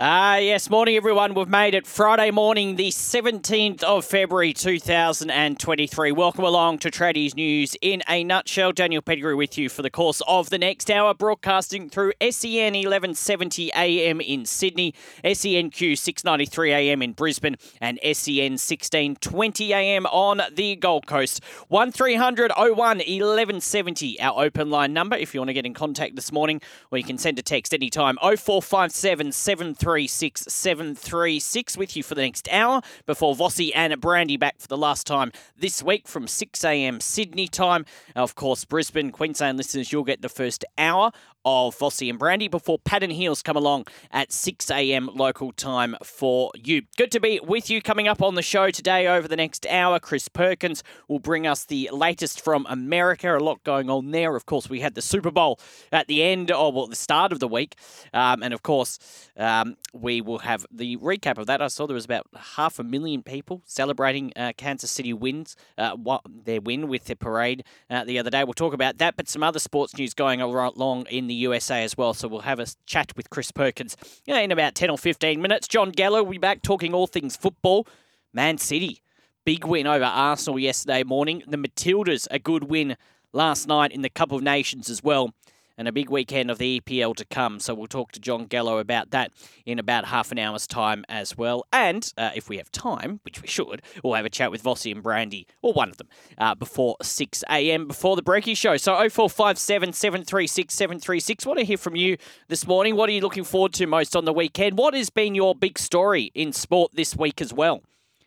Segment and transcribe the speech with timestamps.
[0.00, 1.34] Ah, yes, morning everyone.
[1.34, 6.12] We've made it Friday morning, the 17th of February 2023.
[6.12, 8.70] Welcome along to Tradies News in a nutshell.
[8.70, 13.72] Daniel Pettigrew with you for the course of the next hour, broadcasting through SEN 1170
[13.74, 21.08] AM in Sydney, SENQ 693 AM in Brisbane, and SEN 1620 AM on the Gold
[21.08, 21.42] Coast.
[21.70, 26.30] 1300 01 1170, our open line number if you want to get in contact this
[26.30, 26.60] morning,
[26.92, 32.46] or you can send a text anytime 0457 736 736 with you for the next
[32.50, 37.00] hour before Vossi and Brandy back for the last time this week from 6 a.m.
[37.00, 37.86] Sydney time.
[38.14, 41.10] Of course, Brisbane, Queensland listeners, you'll get the first hour
[41.44, 45.08] of Vossi and Brandy before Pat and Heels come along at 6 a.m.
[45.14, 46.82] local time for you.
[46.96, 47.80] Good to be with you.
[47.80, 51.64] Coming up on the show today over the next hour, Chris Perkins will bring us
[51.64, 53.36] the latest from America.
[53.36, 54.36] A lot going on there.
[54.36, 55.60] Of course, we had the Super Bowl
[55.92, 57.76] at the end, or well, the start of the week.
[58.12, 58.98] Um, and of course,
[59.36, 61.62] um, we will have the recap of that.
[61.62, 62.26] I saw there was about
[62.56, 65.96] half a million people celebrating uh, Kansas City wins, uh,
[66.44, 68.44] their win with their parade uh, the other day.
[68.44, 71.96] We'll talk about that, but some other sports news going along in the USA as
[71.96, 72.14] well.
[72.14, 75.68] So we'll have a chat with Chris Perkins in about 10 or 15 minutes.
[75.68, 77.86] John Gallo will be back talking all things football.
[78.32, 79.02] Man City,
[79.44, 81.42] big win over Arsenal yesterday morning.
[81.46, 82.96] The Matildas, a good win
[83.32, 85.32] last night in the Cup of Nations as well
[85.78, 87.60] and a big weekend of the EPL to come.
[87.60, 89.32] So we'll talk to John Gallo about that
[89.64, 91.64] in about half an hour's time as well.
[91.72, 94.92] And uh, if we have time, which we should, we'll have a chat with Vossi
[94.92, 97.86] and Brandy, or one of them, uh, before 6 a.m.
[97.86, 98.76] before the Breaky Show.
[98.76, 101.46] So 0457 736 736.
[101.46, 102.16] Want to hear from you
[102.48, 102.96] this morning.
[102.96, 104.76] What are you looking forward to most on the weekend?
[104.76, 107.82] What has been your big story in sport this week as well?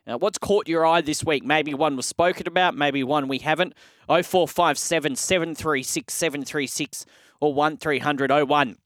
[0.08, 1.44] Uh, what's caught your eye this week?
[1.44, 3.74] Maybe one was spoken about, maybe one we haven't.
[4.08, 7.06] 0457 736 736
[7.42, 8.78] or 1300 01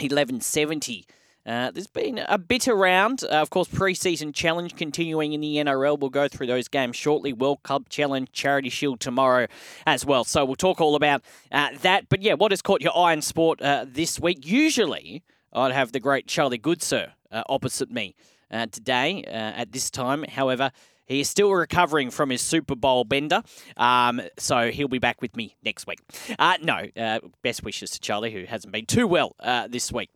[0.00, 1.06] 1170.
[1.46, 3.22] Uh, there's been a bit around.
[3.22, 5.98] Uh, of course, pre-season challenge continuing in the NRL.
[5.98, 7.34] We'll go through those games shortly.
[7.34, 9.46] World Cup challenge, Charity Shield tomorrow
[9.86, 10.24] as well.
[10.24, 11.22] So we'll talk all about
[11.52, 12.08] uh, that.
[12.08, 14.46] But yeah, what has caught your eye in sport uh, this week?
[14.46, 15.22] Usually,
[15.52, 18.14] I'd have the great Charlie Goodsir uh, opposite me
[18.50, 20.24] uh, today at this time.
[20.24, 20.72] However,
[21.06, 23.42] he is still recovering from his Super Bowl bender,
[23.76, 26.00] um, so he'll be back with me next week.
[26.38, 30.10] Uh, no, uh, best wishes to Charlie, who hasn't been too well uh, this week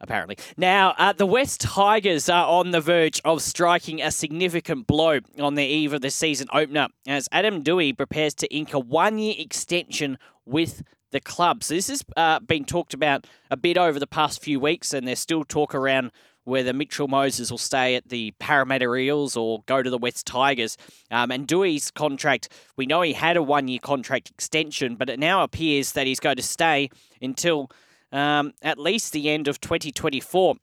[0.00, 0.36] apparently.
[0.56, 5.54] Now, uh, the West Tigers are on the verge of striking a significant blow on
[5.54, 9.34] the eve of the season opener as Adam Doueihi prepares to ink a one year
[9.38, 11.64] extension with the club.
[11.64, 15.08] So, this has uh, been talked about a bit over the past few weeks, and
[15.08, 16.10] there's still talk around
[16.44, 20.76] whether Mitchell Moses will stay at the Parramatta Eels or go to the West Tigers.
[21.10, 25.18] Um, and Doueihi's contract, we know he had a one year contract extension, but it
[25.18, 26.90] now appears that he's going to stay
[27.20, 27.70] until
[28.12, 30.56] um, at least the end of 2024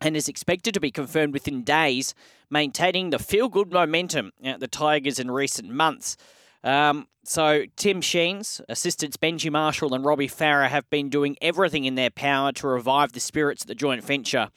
[0.00, 2.14] and is expected to be confirmed within days,
[2.50, 6.16] maintaining the feel good momentum at the Tigers in recent months.
[6.64, 11.94] Um, so Tim Sheens, assistants Benji Marshall and Robbie Farah have been doing everything in
[11.94, 14.48] their power to revive the spirits of the joint venture.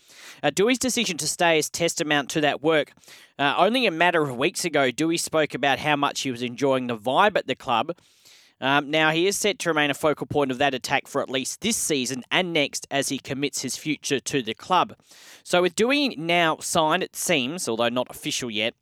[0.42, 2.94] Uh, Doueihi's decision to stay is testament to that work.
[3.38, 6.88] Uh, only a matter of weeks ago, Doueihi spoke about how much he was enjoying
[6.88, 7.94] the vibe at the club.
[8.62, 11.32] Um, now, he is set to remain a focal point of that attack for at
[11.32, 14.96] least this season and next as he commits his future to the club.
[15.44, 18.76] So, with Doueihi now signed, it seems, although not official yet,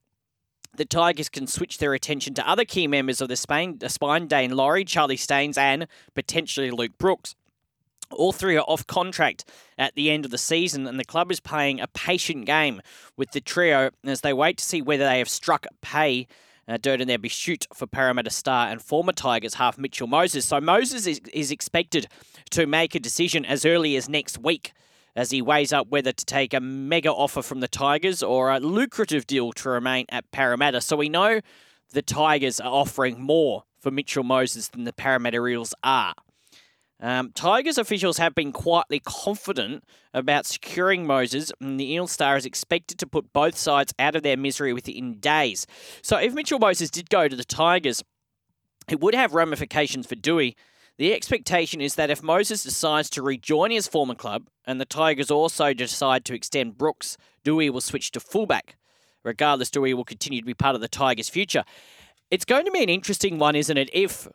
[0.75, 4.28] the Tigers can switch their attention to other key members of the, Spain, the spine,
[4.28, 7.35] Daine Laurie, Charlie Staines, and potentially Luke Brooks.
[8.12, 9.46] All three are off contract
[9.78, 12.81] at the end of the season, and the club is playing a patient game
[13.18, 16.28] with the trio as they wait to see whether they have struck pay
[16.68, 20.46] uh, dirt in their shoot for Parramatta star and former Tigers half Mitchell Moses.
[20.46, 22.07] So Moses is, is expected
[22.51, 24.74] to make a decision as early as next week
[25.16, 28.59] as he weighs up whether to take a mega offer from the Tigers or a
[28.59, 30.81] lucrative deal to remain at Parramatta.
[30.81, 31.42] So we know
[31.92, 36.14] the Tigers are offering more for Mitchell Moses than the Parramatta Eels are.
[37.02, 42.45] Um, Tigers officials have been quietly confident about securing Moses, and the Eel Star is
[42.45, 45.66] expected to put both sides out of their misery within days.
[46.01, 48.04] So if Mitchell Moses did go to the Tigers,
[48.89, 50.56] it would have ramifications for Doueihi,
[51.00, 55.31] the expectation is that if Moses decides to rejoin his former club and the Tigers
[55.31, 57.16] also decide to extend Brooks,
[57.46, 58.75] Dewey will switch to fullback.
[59.24, 61.63] Regardless, Doueihi will continue to be part of the Tigers' future.
[62.30, 63.90] It's going to be an interesting one, isn't it?
[63.94, 64.28] If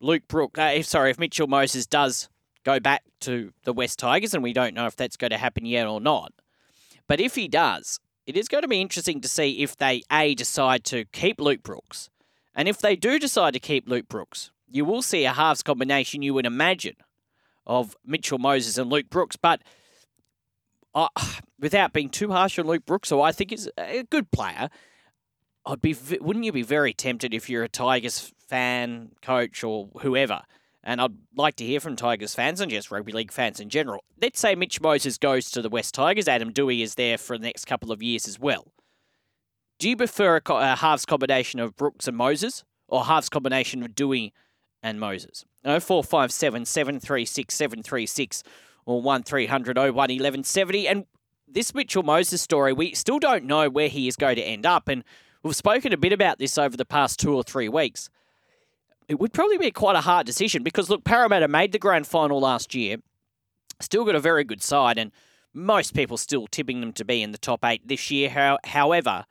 [0.00, 2.30] Luke Brook, uh, if sorry, if Mitchell Moses does
[2.64, 5.66] go back to the West Tigers, and we don't know if that's going to happen
[5.66, 6.32] yet or not.
[7.06, 10.34] But if he does, it is going to be interesting to see if they a
[10.34, 12.08] decide to keep Luke Brooks,
[12.54, 16.22] and if they do decide to keep Luke Brooks, you will see a halves combination
[16.22, 16.96] you would imagine
[17.66, 19.36] of Mitchell Moses and Luke Brooks.
[19.36, 19.62] But
[20.94, 24.30] uh, I, without being too harsh on Luke Brooks, who I think is a good
[24.30, 24.70] player,
[25.66, 30.42] I'd be wouldn't you be very tempted if you're a Tigers fan, coach, or whoever?
[30.82, 34.02] And I'd like to hear from Tigers fans and just rugby league fans in general.
[34.22, 36.28] Let's say Mitch Moses goes to the West Tigers.
[36.28, 38.72] Adam Doueihi is there for the next couple of years as well.
[39.78, 43.90] Do you prefer a, a halves combination of Brooks and Moses or halves combination of
[43.90, 44.32] Doueihi
[44.82, 45.44] and Moses?
[45.64, 48.42] 0457 736 736
[48.86, 50.88] or 1300 01 1170.
[50.88, 51.04] And
[51.46, 54.88] this Mitchell Moses story, we still don't know where he is going to end up.
[54.88, 55.04] And
[55.42, 58.08] we've spoken a bit about this over the past two or three weeks.
[59.08, 62.40] It would probably be quite a hard decision because, look, Parramatta made the grand final
[62.40, 62.98] last year,
[63.80, 65.12] still got a very good side, and
[65.54, 68.58] most people still tipping them to be in the top eight this year.
[68.64, 69.24] However,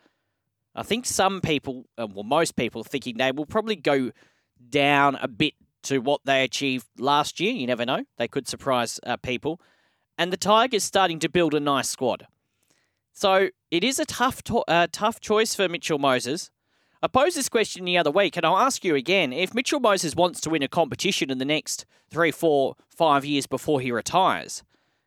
[0.75, 4.11] I think some people, uh, well, most people, thinking they will probably go
[4.69, 7.51] down a bit to what they achieved last year.
[7.51, 9.61] You never know; they could surprise uh, people
[10.17, 12.27] and the Tigers starting to build a nice squad.
[13.13, 16.49] So it is a tough, to- uh, tough choice for Mitchell Moses.
[17.01, 20.15] I posed this question the other week, and I'll ask you again: If Mitchell Moses
[20.15, 24.63] wants to win a competition in the next three, four, five years before he retires,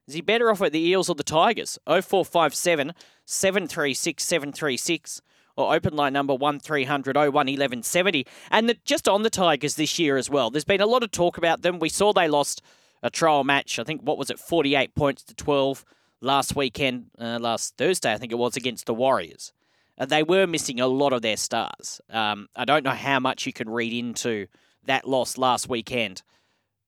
[0.07, 1.79] is he better off at the Eels or the Tigers?
[1.87, 2.93] 0457
[3.25, 5.21] 736 736
[5.61, 8.27] or open line number 1300 01 1170.
[8.51, 11.11] And the, just on the Tigers this year as well, there's been a lot of
[11.11, 11.79] talk about them.
[11.79, 12.63] We saw they lost
[13.03, 13.79] a trial match.
[13.79, 15.85] I think what was it, 48 points to 12
[16.21, 19.53] last weekend, uh, last Thursday, I think it was against the Warriors.
[19.99, 22.01] They were missing a lot of their stars.
[22.09, 24.47] Um, I don't know how much you can read into
[24.85, 26.23] that loss last weekend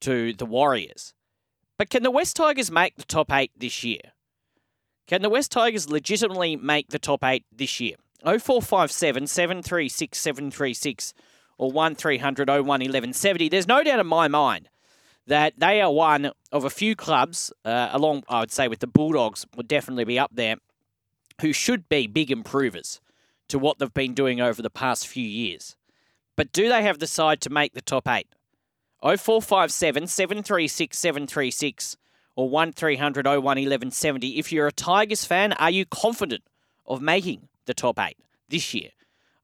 [0.00, 1.12] to the Warriors.
[1.78, 4.00] But can the West Tigers make the top eight this year?
[5.06, 7.96] Can the West Tigers legitimately make the top eight this year?
[8.24, 11.14] 0457 736 736
[11.58, 13.48] or 1300 01 1170.
[13.48, 14.69] There's no doubt in my mind
[15.26, 18.86] that they are one of a few clubs, uh, along, I would say, with the
[18.86, 20.56] Bulldogs, would definitely be up there,
[21.40, 23.00] who should be big improvers
[23.48, 25.76] to what they've been doing over the past few years.
[26.36, 28.28] But do they have the side to make the top eight?
[29.02, 31.96] 0457 736 736
[32.34, 34.38] or 1300 01 1170.
[34.38, 36.44] If you're a Tigers fan, are you confident
[36.86, 38.17] of making the top eight
[38.49, 38.91] this year?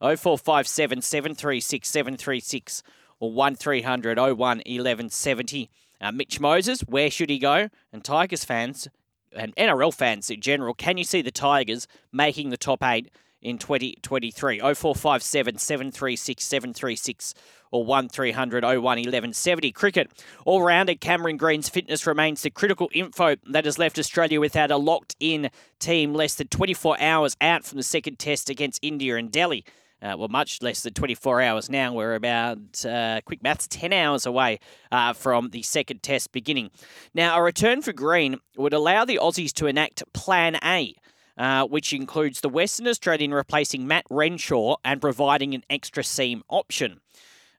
[0.00, 2.82] 0457 736 736
[3.20, 5.70] or 1300 01 1170.
[6.00, 7.68] Uh, Mitch Moses, where should he go?
[7.92, 8.88] And Tigers fans
[9.32, 13.10] and NRL fans in general, can you see the Tigers making the top eight
[13.42, 14.58] in 2023?
[14.60, 17.34] 0457 736 736
[17.70, 19.72] or 1300 01 1170.
[19.72, 20.10] Cricket.
[20.44, 24.76] All rounder Cameron Green's fitness remains the critical info that has left Australia without a
[24.76, 29.30] locked in team less than 24 hours out from the second test against India and
[29.30, 29.64] Delhi.
[30.00, 31.92] Uh, well, much less than 24 hours now.
[31.92, 34.60] We're about, uh, quick maths, 10 hours away
[34.92, 36.70] uh, from the second test beginning.
[37.14, 40.94] Now, a return for Green would allow the Aussies to enact Plan A.
[41.38, 47.00] Uh, which includes the Western Australian replacing Matt Renshaw and providing an extra seam option.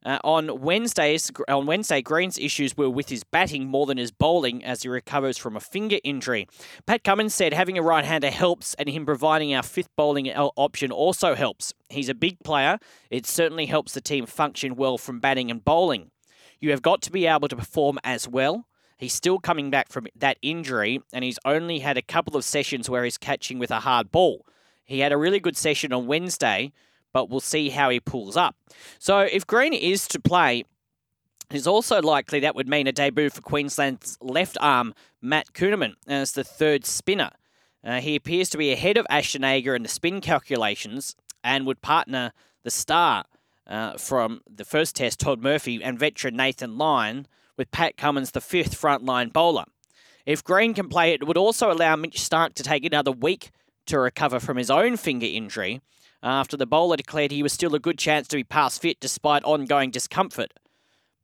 [0.06, 4.64] Uh, on Wednesdays, on Wednesday, Green's issues were with his batting more than his bowling
[4.66, 6.46] as he recovers from a finger injury.
[6.86, 11.36] Pat Cummins said having a right-hander helps, and him providing our fifth bowling option also
[11.36, 11.74] helps.
[11.90, 12.80] He's a big player.
[13.10, 16.12] It certainly helps the team function well from batting and bowling.
[16.60, 18.66] You have got to be able to perform as well.
[19.00, 22.88] He's still coming back from that injury, and he's only had a couple of sessions
[22.88, 24.46] where he's catching with a hard ball.
[24.86, 26.72] He had a really good session on Wednesday
[27.12, 28.56] but we'll see how he pulls up.
[29.00, 30.64] So if Green is to play,
[31.50, 36.34] it's also likely that would mean a debut for Queensland's left arm, Matt Kuhnemann, as
[36.34, 37.32] the third spinner.
[37.84, 41.82] Uh, he appears to be ahead of Ashton Agar in the spin calculations and would
[41.82, 42.34] partner
[42.64, 43.24] the star
[43.66, 47.26] uh, from the first test, Todd Murphy, and veteran Nathan Lyon,
[47.60, 49.66] with Pat Cummins, the fifth frontline bowler.
[50.26, 53.52] If Green can play, it would also allow Mitch Starc to take another week
[53.88, 55.82] to recover from his own finger injury
[56.24, 59.44] after the bowler declared he was still a good chance to be past fit despite
[59.44, 60.54] ongoing discomfort.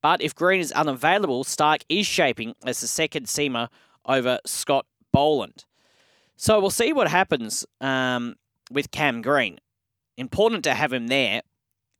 [0.02, 3.70] But if Green is unavailable, Starc is shaping as the second seamer
[4.06, 5.64] over Scott Boland.
[6.36, 8.36] So we'll see what happens um,
[8.70, 9.58] with Cam Green.
[10.18, 11.44] Important to have him there.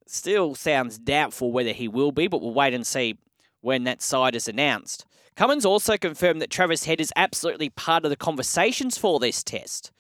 [0.08, 3.18] Still sounds doubtful whether he will be, but we'll wait and see
[3.66, 5.08] when that side is announced.
[5.36, 9.92] Cummins also confirmed that Travis Head is absolutely part of the conversations for this test.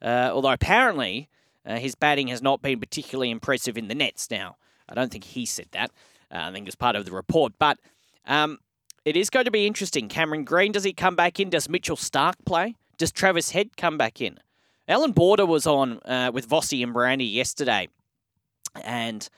[0.00, 1.28] Uh, although apparently
[1.66, 4.30] uh, his batting has not been particularly impressive in the nets.
[4.30, 4.56] Now,
[4.88, 5.90] I don't think he said that.
[6.30, 7.54] Uh, I think it's part of the report.
[7.58, 7.78] But
[8.24, 8.60] um,
[9.04, 10.08] it is going to be interesting.
[10.08, 11.50] Cameron Green, does he come back in?
[11.50, 12.76] Does Mitchell Starc play?
[12.98, 14.38] Does Travis Head come back in?
[14.86, 17.88] Allan Border was on uh, with Vossi and Brandy yesterday,
[18.84, 19.28] and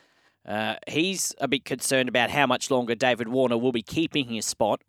[0.46, 4.44] uh, he's a bit concerned about how much longer David Warner will be keeping his
[4.44, 4.82] spot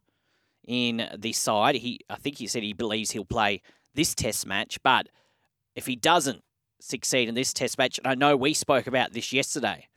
[0.67, 1.75] in the side.
[1.75, 3.61] He, I think he said he believes he'll play
[3.93, 4.81] this test match.
[4.83, 5.07] But
[5.75, 6.43] if he doesn't
[6.81, 9.87] succeed in this test match, and I know we spoke about this yesterday,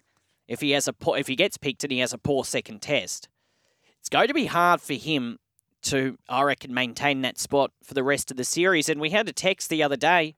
[0.47, 3.29] if he has a if he gets picked and he has a poor second test,
[3.99, 5.39] it's going to be hard for him
[5.83, 8.89] to, I reckon, maintain that spot for the rest of the series.
[8.89, 10.35] And we had a text the other day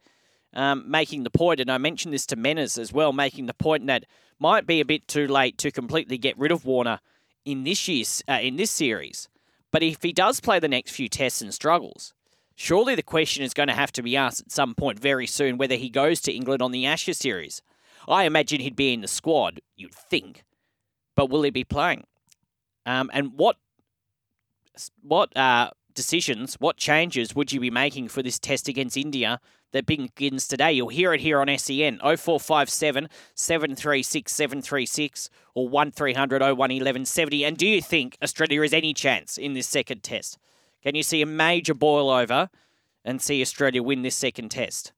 [0.55, 3.87] um, making the point, and I mentioned this to Menas as well, making the point
[3.87, 4.05] that
[4.39, 7.01] might be a bit too late to completely get rid of Warner
[7.45, 9.29] in this year's uh, in this series.
[9.71, 12.13] But if he does play the next few tests and struggles,
[12.57, 15.59] surely the question is going to have to be asked at some point very soon
[15.59, 17.63] whether he goes to England on the Ashes series.
[18.09, 20.45] I imagine he'd be in the squad, you'd think,
[21.15, 22.05] but will he be playing?
[22.87, 23.57] Um, and what
[25.03, 29.41] what uh, decisions, what changes would you be making for this test against India
[29.73, 30.73] that begins today?
[30.73, 37.45] You'll hear it here on SEN 0457 736 736 or 1300 01 1170.
[37.45, 40.39] And do you think Australia has any chance in this second test?
[40.83, 42.49] Can you see a major boil over
[43.05, 44.93] and see Australia win this second test?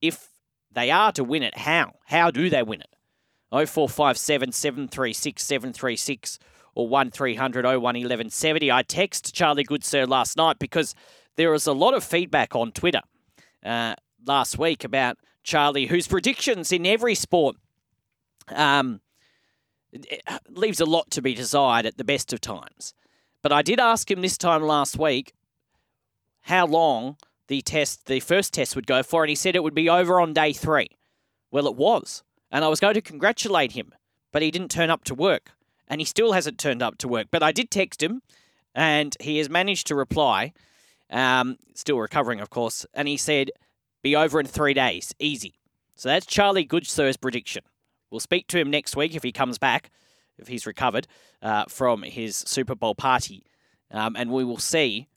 [0.00, 0.28] If
[0.70, 1.94] they are to win it, how?
[2.06, 2.94] How do they win it?
[3.50, 6.38] 0457 736 736
[6.74, 8.70] or 1300 01 1170.
[8.70, 10.94] I texted Charlie Goodsir last night because
[11.36, 13.00] there was a lot of feedback on Twitter
[13.64, 17.56] uh, last week about Charlie, whose predictions in every sport
[18.48, 19.00] um,
[20.48, 22.94] leaves a lot to be desired at the best of times.
[23.42, 25.32] But I did ask him this time last week
[26.42, 29.74] how long the test, the first test would go for, and he said it would
[29.74, 30.88] be over on day three.
[31.50, 32.22] Well, it was.
[32.50, 33.94] And I was going to congratulate him,
[34.32, 35.52] but he didn't turn up to work
[35.88, 37.28] and he still hasn't turned up to work.
[37.30, 38.22] But I did text him,
[38.74, 40.52] and he has managed to reply.
[41.10, 43.50] Um, still recovering, of course, and he said,
[44.02, 45.54] "Be over in three days, easy."
[45.94, 47.64] So that's Charlie Goodsir's prediction.
[48.10, 49.90] We'll speak to him next week if he comes back,
[50.38, 51.06] if he's recovered
[51.42, 53.44] uh, from his Super Bowl party,
[53.90, 55.08] um, and we will see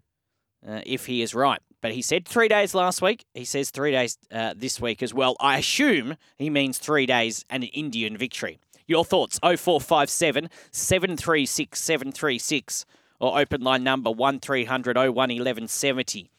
[0.67, 1.59] uh, if he is right.
[1.81, 3.25] But he said three days last week.
[3.33, 5.35] He says three days uh, this week as well.
[5.39, 8.59] I assume he means three days and an Indian victory.
[8.87, 12.85] Your thoughts 0457 736 736
[13.21, 16.31] or open line number 1300 01 1170.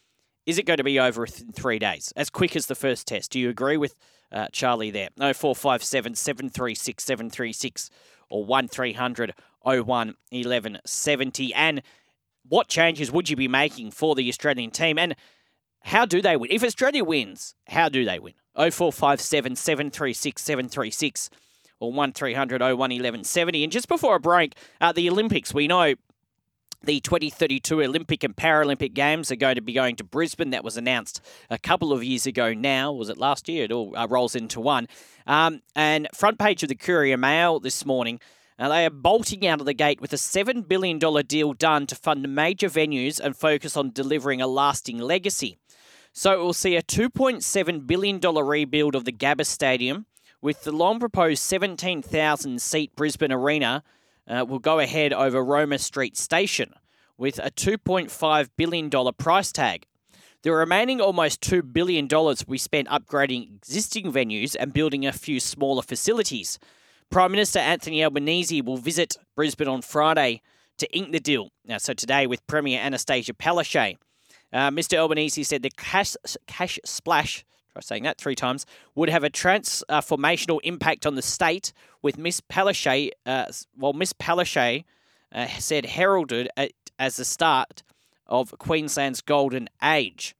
[0.44, 3.30] Is it going to be over in three days, as quick as the first test?
[3.30, 3.94] Do you agree with
[4.32, 5.08] uh, Charlie there?
[5.16, 7.90] 0457 736 736
[8.28, 11.54] or 1300 01 1170.
[11.54, 11.82] And
[12.48, 14.98] what changes would you be making for the Australian team?
[14.98, 15.14] And
[15.84, 16.50] how do they win?
[16.50, 18.34] If Australia wins, how do they win?
[18.56, 21.30] 0457 736 736
[21.78, 23.62] or 1300 01 1170.
[23.62, 25.94] And just before a break, uh, the Olympics, we know
[26.84, 30.50] the 2032 Olympic and Paralympic Games are going to be going to Brisbane.
[30.50, 31.20] That was announced
[31.50, 32.92] a couple of years ago now.
[32.92, 33.64] Was it last year?
[33.64, 34.88] It all uh, rolls into one.
[35.26, 38.20] Um, and front page of the Courier Mail this morning.
[38.58, 41.94] Uh, they are bolting out of the gate with a $7 billion deal done to
[41.94, 45.58] fund major venues and focus on delivering a lasting legacy.
[46.12, 50.06] So it will see a $2.7 billion rebuild of the Gabba Stadium,
[50.42, 53.82] with the long proposed 17,000 seat Brisbane Arena
[54.32, 56.72] uh, will go ahead over Roma Street Station
[57.18, 59.86] with a $2.5 billion price tag.
[60.42, 62.08] The remaining almost $2 billion
[62.48, 66.58] we spent upgrading existing venues and building a few smaller facilities.
[67.10, 70.40] Prime Minister Anthony Albanese will visit Brisbane on Friday
[70.78, 71.50] to ink the deal.
[71.64, 73.98] Now, so today with Premier Annastacia Palaszczuk.
[74.52, 74.98] Uh, Mr.
[74.98, 80.60] Albanese said the cash, cash splash try saying that three times, would have a transformational
[80.62, 84.84] impact on the state, with Miss Palaszczuk, uh, well, Miss Palaszczuk
[85.32, 87.82] uh, said heralded it as the start
[88.26, 90.34] of Queensland's golden age.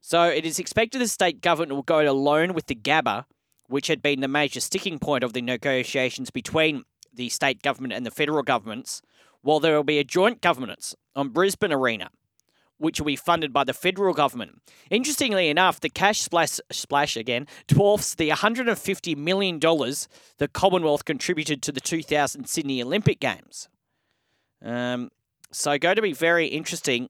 [0.00, 3.24] So it is expected the state government will go alone with the Gabba,
[3.66, 8.06] which had been the major sticking point of the negotiations between the state government and
[8.06, 9.02] the federal governments,
[9.42, 12.10] while there will be a joint governance on Brisbane Arena
[12.78, 14.62] which will be funded by the federal government.
[14.90, 21.72] Interestingly enough, the cash splash, splash again dwarfs the $150 million the Commonwealth contributed to
[21.72, 23.68] the 2000 Sydney Olympic Games.
[24.64, 25.10] Um,
[25.50, 27.08] so, going to be very interesting.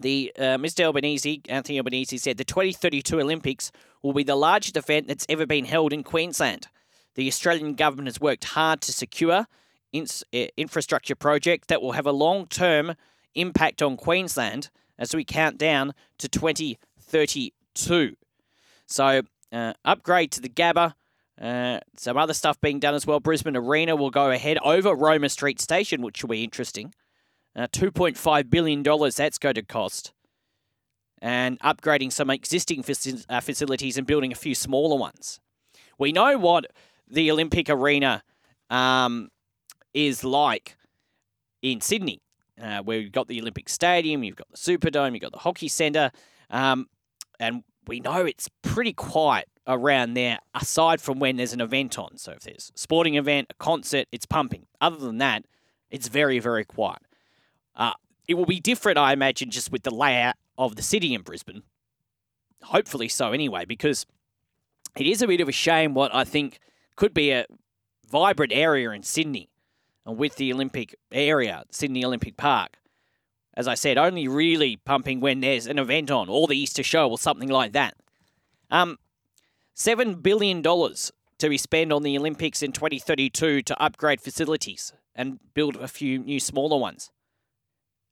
[0.00, 0.84] The uh, Mr.
[0.84, 3.72] Albanese, Anthony Albanese, said the 2032 Olympics
[4.02, 6.68] will be the largest event that's ever been held in Queensland.
[7.16, 9.46] The Australian government has worked hard to secure
[9.92, 12.94] uh, infrastructure projects that will have a long term
[13.34, 18.16] impact on Queensland as we count down to 2032.
[18.86, 19.22] So,
[19.52, 20.94] uh, upgrade to the Gabba.
[21.40, 23.18] Uh, some other stuff being done as well.
[23.18, 26.92] Brisbane Arena will go ahead over Roma Street Station, which will be interesting.
[27.56, 30.12] Uh, $2.5 billion that's going to cost.
[31.22, 35.40] And upgrading some existing faci- uh, facilities and building a few smaller ones.
[35.98, 36.66] We know what
[37.08, 38.22] the Olympic Arena
[38.68, 39.30] um,
[39.92, 40.76] is like
[41.62, 42.20] in Sydney
[42.60, 45.68] uh, where you've got the Olympic Stadium, you've got the Superdome, you've got the Hockey
[45.68, 46.10] Centre.
[46.50, 46.88] Um,
[47.38, 52.16] and we know it's pretty quiet around there, aside from when there's an event on.
[52.16, 54.66] So if there's a sporting event, a concert, it's pumping.
[54.80, 55.44] Other than that,
[55.90, 57.02] it's very, very quiet.
[57.74, 57.92] Uh,
[58.28, 61.62] it will be different, I imagine, just with the layout of the city in Brisbane.
[62.62, 64.06] Hopefully so, anyway, because
[64.96, 66.58] it is a bit of a shame what I think
[66.96, 67.46] could be a
[68.08, 69.48] vibrant area in Sydney
[70.06, 72.76] and with the Olympic area, Sydney Olympic Park.
[73.54, 77.10] As I said, only really pumping when there's an event on or the Easter show
[77.10, 77.94] or something like that.
[78.70, 78.98] Um,
[79.76, 85.76] $7 billion to be spent on the Olympics in 2032 to upgrade facilities and build
[85.76, 87.10] a few new smaller ones.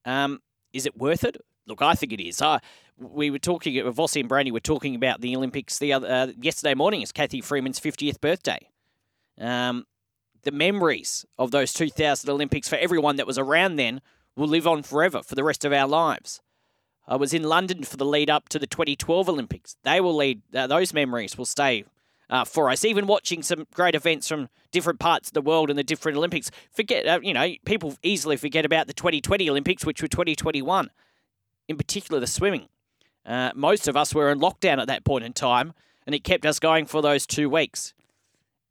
[0.04, 0.40] Um,
[0.72, 1.36] is it worth it?
[1.66, 2.40] Look, I think it is.
[2.40, 2.58] Uh,
[2.96, 6.74] we were talking, Vossi and Brandy were talking about the Olympics the other uh, yesterday
[6.74, 7.02] morning.
[7.02, 8.70] It's Cathy Freeman's 50th birthday.
[9.38, 9.84] Um,
[10.48, 14.00] the memories of those 2000 Olympics for everyone that was around then
[14.34, 16.40] will live on forever for the rest of our lives.
[17.06, 19.76] I was in London for the lead up to the 2012 Olympics.
[19.82, 21.84] They will lead; uh, those memories will stay
[22.30, 22.82] uh, for us.
[22.82, 26.50] Even watching some great events from different parts of the world in the different Olympics.
[26.70, 30.90] Forget, uh, you know, people easily forget about the 2020 Olympics, which were 2021.
[31.68, 32.68] In particular, the swimming.
[33.26, 35.74] Uh, most of us were in lockdown at that point in time,
[36.06, 37.92] and it kept us going for those two weeks.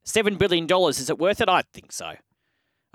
[0.08, 1.50] $7 billion, is it worth it?
[1.50, 2.14] I think so.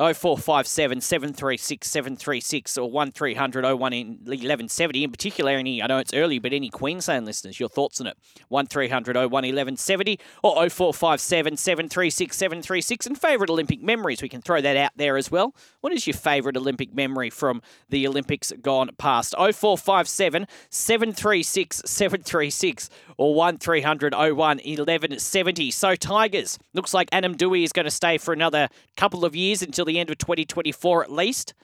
[0.02, 5.04] 0457 736 736 or 1300 01 1170.
[5.04, 8.16] In particular, any, I know it's early, but any Queensland listeners, your thoughts on it.
[8.49, 13.06] 1300 01 1170 or 0457 736 736.
[13.06, 15.54] And favourite Olympic memories, we can throw that out there as well.
[15.80, 19.35] What is your favourite Olympic memory from the Olympics gone past?
[19.37, 25.71] 0457 736 736 or 1300 01 1170.
[25.71, 29.62] So, Tigers, looks like Adam Doueihi is going to stay for another couple of years
[29.62, 31.54] until the end of 2024 at least.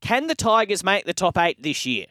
[0.00, 2.06] Can the Tigers make the top eight this year?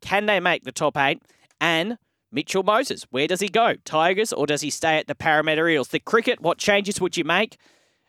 [0.00, 1.22] Can they make the top eight?
[1.60, 1.98] And
[2.32, 3.74] Mitchell Moses, where does he go?
[3.84, 5.88] Tigers or does he stay at the Parramatta Eels?
[5.88, 7.56] The cricket, what changes would you make?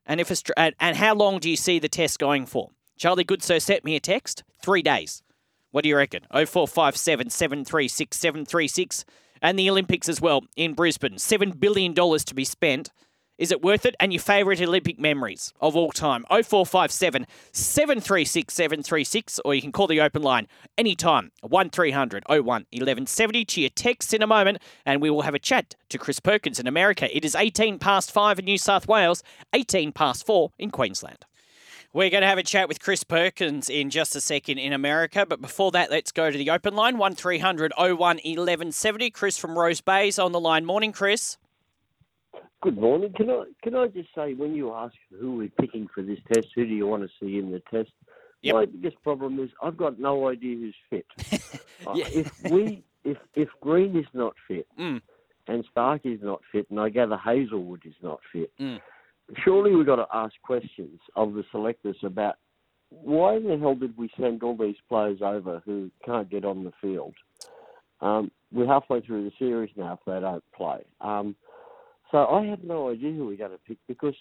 [0.06, 2.72] And if and how long do you see the test going for?
[2.98, 4.44] Charlie Goodsir sent me a text.
[4.62, 5.22] Three days.
[5.72, 6.24] What do you reckon?
[6.32, 9.06] 0457 736 736.
[9.42, 11.16] And the Olympics as well in Brisbane.
[11.16, 12.90] $7 billion to be spent.
[13.38, 13.96] Is it worth it?
[14.00, 16.26] And your favourite Olympic memories of all time.
[16.30, 20.48] 0457 736 736, or you can call the open line
[20.78, 25.40] anytime 1300 01 1170 to your text in a moment, and we will have a
[25.40, 27.16] chat to Chris Perkins in America.
[27.16, 29.24] It is 18 past 5 in New South Wales,
[29.54, 31.26] 18 past 4 in Queensland.
[31.94, 35.26] We're going to have a chat with Chris Perkins in just a second in America.
[35.28, 39.10] But before that, let's go to the open line 1300 01 1170.
[39.12, 40.66] Chris from Rose Bay's on the line.
[40.66, 41.38] Morning, Chris.
[42.62, 43.14] Good morning.
[43.16, 46.48] Can I can I just say when you ask who we're picking for this test,
[46.56, 47.92] who do you want to see in the test?
[48.42, 48.56] Yep.
[48.56, 51.06] My biggest problem is I've got no idea who's fit.
[51.88, 55.02] uh, if we if if Green is not fit mm.
[55.48, 58.80] and Starc is not fit, and I gather Hazlewood is not fit, mm.
[59.44, 62.36] surely we've got to ask questions of the selectors about
[62.90, 66.64] why in the hell did we send all these players over who can't get on
[66.64, 67.16] the field?
[68.02, 70.84] Um, we're halfway through the series now if they don't play.
[71.02, 71.36] Um,
[72.12, 74.16] so I have no idea who we're going to pick because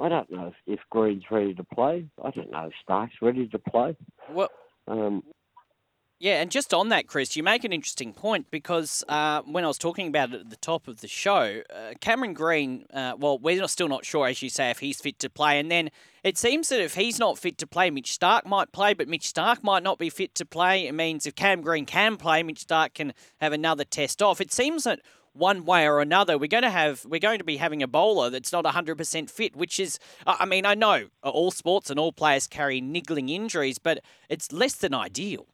[0.00, 2.06] I don't know if, if Green's ready to play.
[2.22, 3.96] I don't know if Starc's ready to play.
[4.30, 4.48] Well,
[4.88, 5.22] um,
[6.20, 9.68] yeah, and just on that, Chris, you make an interesting point because uh, when I
[9.68, 13.38] was talking about it at the top of the show, uh, Cameron Green, uh, well,
[13.38, 15.58] we're not, still not sure, as you say, if he's fit to play.
[15.58, 15.88] And then
[16.22, 19.32] it seems that if he's not fit to play, Mitch Starc might play, but Mitch
[19.32, 20.86] Starc might not be fit to play.
[20.86, 24.42] It means if Cam Green can play, Mitch Starc can have another test off.
[24.42, 25.00] It seems that
[25.32, 28.30] one way or another, we're going to have we're going to be having a bowler
[28.30, 32.46] that's not 100% fit, which is I mean, I know all sports and all players
[32.46, 35.46] carry niggling injuries, but it's less than ideal.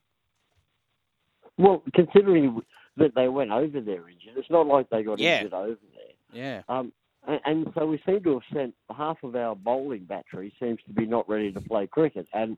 [1.59, 2.61] Well, considering
[2.97, 5.39] that they went over there injured, it's not like they got yeah.
[5.39, 6.07] injured over there.
[6.33, 6.63] Yeah.
[6.69, 6.93] Um,
[7.27, 10.93] and, and so we seem to have sent half of our bowling battery seems to
[10.93, 12.57] be not ready to play cricket, and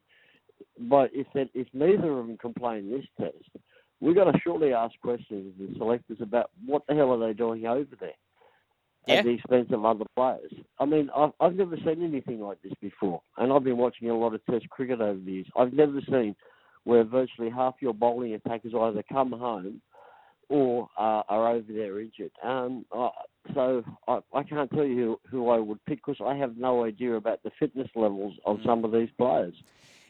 [0.79, 3.65] but if that, if neither of them can play in this test,
[4.01, 7.33] we've got to surely ask questions of the selectors about what the hell are they
[7.33, 8.13] doing over there
[9.07, 9.17] yeah.
[9.17, 10.53] at the expense of other players.
[10.79, 14.17] I mean, I've, I've never seen anything like this before, and I've been watching a
[14.17, 15.47] lot of Test cricket over the years.
[15.57, 16.37] I've never seen
[16.85, 19.83] where virtually half your bowling attackers either come home
[20.49, 22.31] or uh, are over there injured.
[22.43, 23.11] Um, uh,
[23.55, 26.85] so I, I can't tell you who, who I would pick because I have no
[26.85, 28.65] idea about the fitness levels of mm.
[28.65, 29.55] some of these players.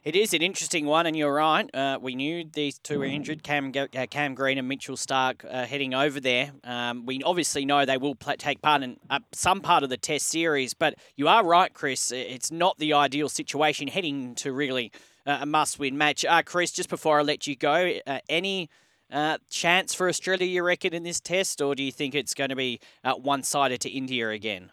[0.04, 1.68] It is an interesting one, and you're right.
[1.74, 5.66] Uh, we knew these two were injured, Cam, uh, Cam Green and Mitchell Starc, uh,
[5.66, 6.52] heading over there.
[6.64, 9.96] Um, we obviously know they will play, take part in uh, some part of the
[9.96, 12.12] Test series, but you are right, Chris.
[12.12, 14.92] It's not the ideal situation heading to really
[15.26, 16.24] uh, a must-win match.
[16.24, 17.94] Uh, Chris, just before I let you go,
[18.28, 18.68] any
[19.10, 22.50] Uh, chance for Australia, you reckon, in this test, or do you think it's going
[22.50, 24.70] to be uh, one-sided to India again?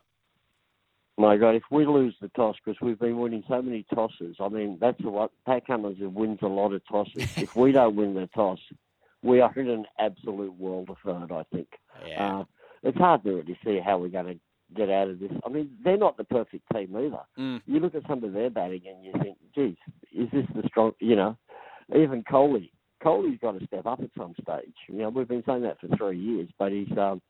[1.17, 4.49] My God, if we lose the toss, because we've been winning so many tosses, I
[4.49, 7.13] mean, that's what Pat Cummins wins a lot of tosses.
[7.37, 8.59] if we don't win the toss,
[9.23, 11.69] we are in an absolute world of hurt, I think.
[12.05, 12.39] Yeah.
[12.39, 12.43] Uh,
[12.83, 14.39] it's hard to really see how we're going to
[14.75, 15.31] get out of this.
[15.45, 17.21] I mean, they're not the perfect team either.
[17.39, 17.61] Mm.
[17.65, 19.77] You look at some of their batting and you think, geez,
[20.13, 21.37] is this the strong, you know,
[21.95, 22.69] even Kohli.
[23.03, 24.73] Kohli's got to step up at some stage.
[24.87, 27.21] You know, we've been saying that for three years, but he's um,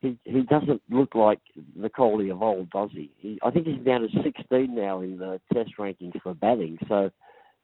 [0.00, 1.40] he he doesn't look like
[1.76, 3.10] the Kohli of old, does he?
[3.18, 3.38] he?
[3.42, 6.78] I think he's down to 16 now in the Test rankings for batting.
[6.88, 7.10] So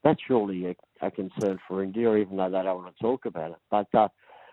[0.02, 3.52] that's surely a, a concern for India, even though they don't want to talk about
[3.52, 3.58] it.
[3.70, 4.08] But uh,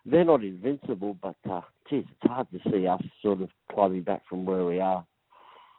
[0.06, 1.18] they're not invincible.
[1.22, 4.80] But uh, geez, it's hard to see us sort of climbing back from where we
[4.80, 5.06] are.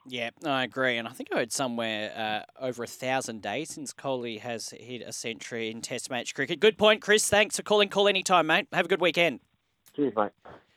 [0.04, 3.92] Yeah, I agree, and I think I heard somewhere uh, over a thousand days since
[3.92, 6.58] Kohli has hit a century in Test match cricket.
[6.58, 7.28] Good point, Chris.
[7.28, 7.88] Thanks for calling.
[7.88, 8.66] Call anytime, mate.
[8.72, 9.38] Have a good weekend.
[9.94, 10.32] Cheers, mate.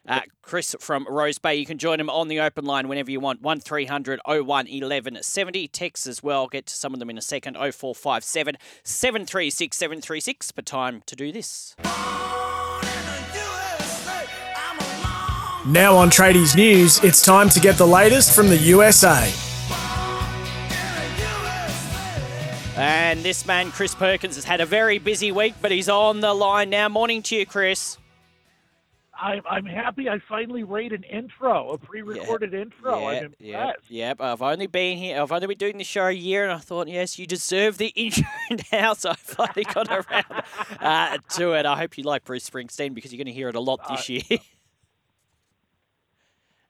[0.08, 1.56] Uh, Chris from Rose Bay.
[1.56, 3.42] You can join him on the open line whenever you want.
[3.42, 5.68] 1300 01 1170.
[5.70, 6.48] Text as well.
[6.48, 7.56] Get to some of them in a second.
[7.56, 10.52] 0457 736 736.
[10.52, 11.76] But time to do this.
[15.68, 19.34] Now on Tradies News, it's time to get the latest from the USA.
[22.78, 26.36] And this man, Chris Perkins, has had a very busy week, but he's on the
[26.36, 26.88] line now.
[26.90, 27.98] Morning to you, Chris.
[29.22, 33.08] I'm, I'm happy I finally read an intro, a pre-recorded intro.
[33.08, 33.42] I'm impressed.
[33.42, 34.22] Yep, yep.
[34.22, 35.22] I've only been here.
[35.22, 37.88] I've only been doing the show a year, and I thought, yes, you deserve the
[37.96, 38.26] intro
[38.72, 38.94] now.
[38.94, 40.44] So I finally got around
[40.82, 41.66] uh, to it.
[41.66, 44.10] I hope you like Bruce Springsteen because you're going to hear it a lot this
[44.10, 44.40] Uh, year.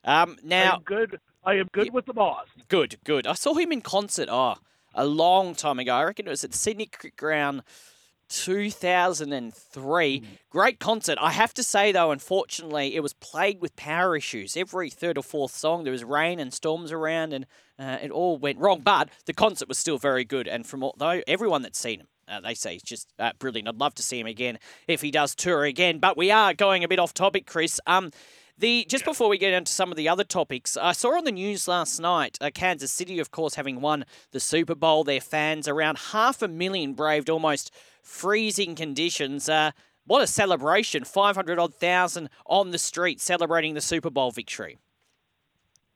[0.04, 1.18] um, now, am good.
[1.44, 2.46] I am good with the boss.
[2.68, 3.26] good, good.
[3.26, 4.28] I saw him in concert.
[4.30, 4.54] Oh,
[4.94, 5.94] a long time ago.
[5.94, 7.62] I reckon it was at Sydney Cricket Ground.
[8.28, 10.22] 2003.
[10.50, 11.18] Great concert.
[11.20, 14.56] I have to say, though, unfortunately, it was plagued with power issues.
[14.56, 17.46] Every third or fourth song, there was rain and storms around, and
[17.78, 18.80] uh, it all went wrong.
[18.80, 20.48] But the concert was still very good.
[20.48, 23.68] And from all, though, everyone that's seen him, uh, they say he's just uh, brilliant.
[23.68, 24.58] I'd love to see him again
[24.88, 25.98] if he does tour again.
[25.98, 27.80] But we are going a bit off topic, Chris.
[27.86, 28.10] Um,
[28.58, 31.32] the just before we get into some of the other topics, I saw on the
[31.32, 35.04] news last night, uh, Kansas City, of course, having won the Super Bowl.
[35.04, 37.70] Their fans, around half a million, braved almost
[38.02, 39.48] freezing conditions.
[39.48, 39.72] Uh,
[40.06, 41.04] what a celebration!
[41.04, 44.78] Five hundred odd thousand on the street celebrating the Super Bowl victory.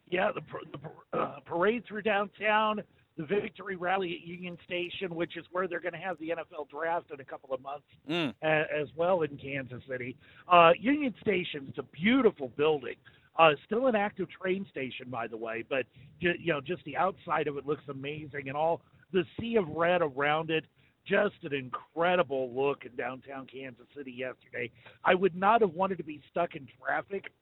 [0.08, 0.42] Yeah, the,
[0.72, 2.82] the uh, parade through downtown,
[3.20, 6.68] the victory rally at Union Station, which is where they're going to have the NFL
[6.70, 8.34] draft in a couple of months, Mm.
[8.42, 10.16] as well in Kansas City.
[10.48, 12.96] Uh, Union Station's a beautiful building.
[13.36, 15.86] Uh, still an active train station, by the way, but
[16.20, 18.80] ju- you know, just the outside of it looks amazing, and all
[19.12, 20.64] the sea of red around it.
[21.06, 24.70] Just an incredible look in downtown Kansas City yesterday.
[25.04, 27.32] I would not have wanted to be stuck in traffic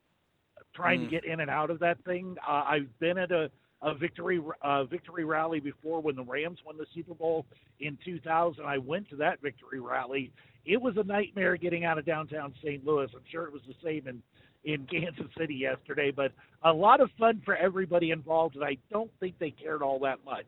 [0.73, 1.03] trying Mm.
[1.05, 2.37] to get in and out of that thing.
[2.47, 6.77] Uh, I've been at a, a victory uh, victory rally before when the Rams won
[6.77, 7.45] the Super Bowl
[7.79, 8.65] in 2000.
[8.65, 10.31] I went to that victory rally.
[10.65, 12.85] It was a nightmare getting out of downtown St.
[12.85, 13.07] Louis.
[13.13, 14.21] I'm sure it was the same in
[14.65, 16.31] in Kansas City yesterday, but
[16.63, 20.19] a lot of fun for everybody involved, and I don't think they cared all that
[20.25, 20.45] much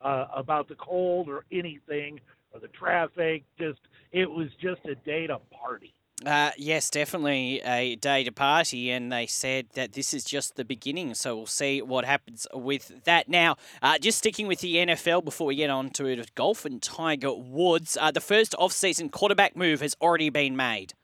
[0.00, 2.20] uh, about the cold or anything
[2.52, 3.44] or the traffic.
[3.58, 3.78] Just
[4.10, 5.94] it was just a day to party.
[6.24, 10.64] Uh, yes, definitely a day to party, and they said that this is just the
[10.64, 11.14] beginning.
[11.14, 13.28] So we'll see what happens with that.
[13.28, 17.34] Now, uh, just sticking with the NFL before we get on to golf and Tiger
[17.34, 17.96] Woods.
[18.00, 20.94] Uh, the first off-season quarterback move has already been made.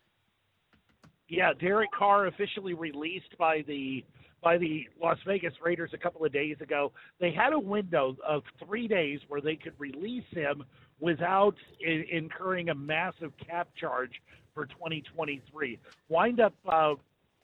[1.28, 4.04] Yeah, Derek Carr officially released by the
[4.40, 6.92] by the Las Vegas Raiders a couple of days ago.
[7.18, 10.62] They had a window of three days where they could release him
[11.00, 11.54] without
[11.86, 14.12] I- incurring a massive cap charge
[14.54, 15.78] for 2023.
[16.08, 16.94] Wind up uh,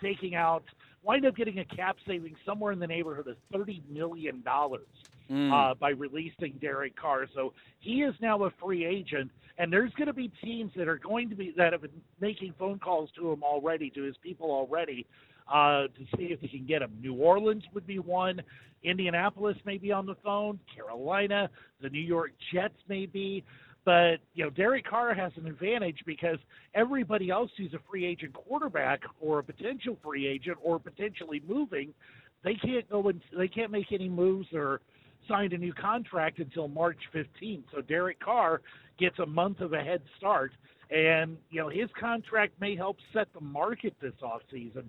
[0.02, 0.64] taking out,
[1.02, 4.86] wind up getting a cap saving somewhere in the neighborhood of 30 million dollars
[5.30, 5.50] Mm.
[5.50, 7.26] uh, by releasing Derek Carr.
[7.34, 10.98] So he is now a free agent, and there's going to be teams that are
[10.98, 14.50] going to be that have been making phone calls to him already, to his people
[14.50, 15.06] already,
[15.52, 16.92] uh, to see if they can get him.
[17.00, 18.40] New Orleans would be one.
[18.82, 20.58] Indianapolis may be on the phone.
[20.74, 21.48] Carolina,
[21.82, 23.44] the New York Jets may be.
[23.84, 26.38] But you know, Derek Carr has an advantage because
[26.74, 31.92] everybody else who's a free agent quarterback or a potential free agent or potentially moving,
[32.42, 34.80] they can't go and they can't make any moves or
[35.28, 37.64] signed a new contract until March 15th.
[37.74, 38.62] So Derek Carr
[38.98, 40.52] gets a month of a head start,
[40.90, 44.84] and you know his contract may help set the market this offseason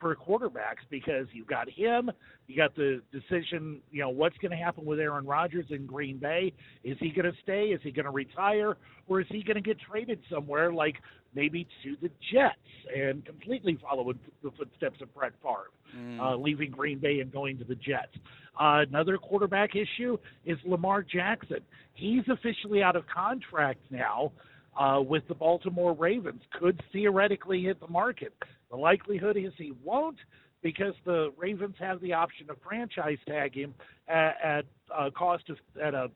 [0.00, 2.10] for quarterbacks because you've got him,
[2.46, 6.18] you got the decision, you know, what's going to happen with Aaron Rodgers in Green
[6.18, 6.52] Bay?
[6.84, 7.66] Is he going to stay?
[7.66, 8.76] Is he going to retire?
[9.08, 10.96] Or is he going to get traded somewhere like
[11.34, 12.56] maybe to the Jets
[12.96, 16.20] and completely follow in the footsteps of Brett Favre, mm.
[16.20, 18.14] uh, leaving Green Bay and going to the Jets.
[18.58, 21.60] Uh, another quarterback issue is Lamar Jackson.
[21.94, 24.32] He's officially out of contract now
[24.78, 26.42] uh, with the Baltimore Ravens.
[26.58, 28.32] Could theoretically hit the market.
[28.70, 30.18] The likelihood is he won't
[30.62, 33.74] because the Ravens have the option to franchise tag him
[34.08, 34.64] at, at
[34.96, 36.10] a cost of at a,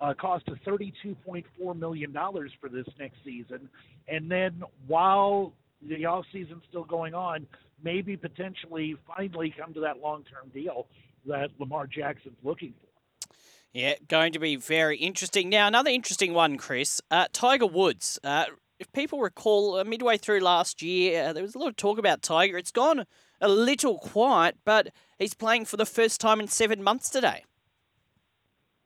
[0.00, 2.12] a cost of $32.4 million
[2.60, 3.68] for this next season.
[4.08, 7.46] And then while the off season's still going on,
[7.82, 10.88] maybe potentially finally come to that long term deal
[11.26, 12.88] that Lamar Jackson's looking for.
[13.72, 15.48] Yeah, going to be very interesting.
[15.48, 17.00] Now, another interesting one, Chris.
[17.10, 18.20] Uh, Tiger Woods.
[18.22, 18.44] Uh,
[18.78, 21.98] if people recall, uh, midway through last year, uh, there was a lot of talk
[21.98, 22.58] about Tiger.
[22.58, 23.04] It's gone
[23.40, 27.44] a little quiet, but he's playing for the first time in seven months today.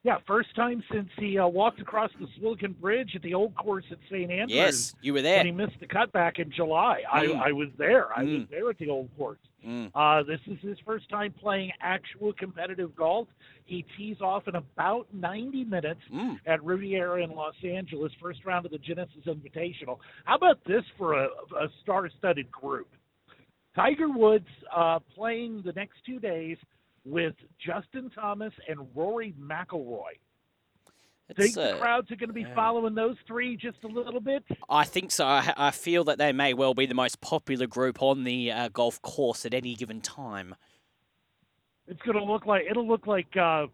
[0.09, 3.85] Yeah, first time since he uh, walked across the Swilcan Bridge at the old course
[3.90, 4.31] at St.
[4.31, 4.57] Andrews.
[4.57, 5.38] Yes, you were there.
[5.38, 7.03] And he missed the cut back in July.
[7.14, 7.37] Mm.
[7.37, 8.11] I, I was there.
[8.16, 8.38] I mm.
[8.38, 9.38] was there at the old course.
[9.66, 9.90] Mm.
[9.94, 13.29] Uh, this is his first time playing actual competitive golf.
[13.66, 16.38] He tees off in about 90 minutes mm.
[16.47, 19.99] at Riviera in Los Angeles, first round of the Genesis Invitational.
[20.25, 22.88] How about this for a, a star-studded group?
[23.77, 26.57] Tiger Woods uh, playing the next two days
[27.09, 30.18] with Justin Thomas and Rory McIlroy.
[31.29, 32.55] It's, think the uh, crowds are going to be yeah.
[32.55, 34.44] following those three just a little bit?
[34.68, 35.27] I think so.
[35.27, 38.68] I, I, feel that they may well be the most popular group on the uh,
[38.68, 40.55] golf course at any given time.
[41.87, 43.66] It's going to look like it'll look like uh,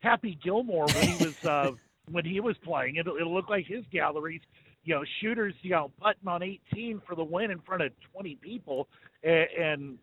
[0.00, 1.72] Happy Gilmore when he was uh,
[2.10, 2.96] when he was playing.
[2.96, 4.42] It'll, it'll look like his galleries.
[4.84, 8.36] You know, shooters, you know, putting on 18 for the win in front of 20
[8.36, 8.88] people,
[9.22, 9.98] and, and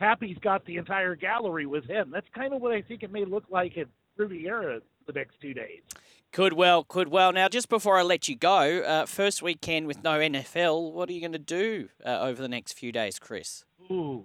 [0.00, 2.10] Happy's got the entire gallery with him.
[2.12, 5.54] That's kind of what I think it may look like at Riviera the next two
[5.54, 5.80] days.
[6.30, 7.32] Could well, could well.
[7.32, 10.92] Now, just before I let you go, uh, first weekend with no NFL.
[10.92, 13.64] What are you going to do uh, over the next few days, Chris?
[13.90, 14.24] Ooh,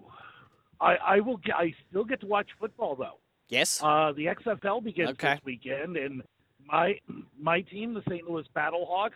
[0.82, 1.38] I, I will.
[1.38, 3.20] Get, I still get to watch football though.
[3.48, 3.82] Yes.
[3.82, 5.36] Uh, the XFL begins okay.
[5.36, 6.24] this weekend, and
[6.68, 7.00] my
[7.40, 8.30] my team, the St.
[8.30, 9.12] Louis Battlehawks,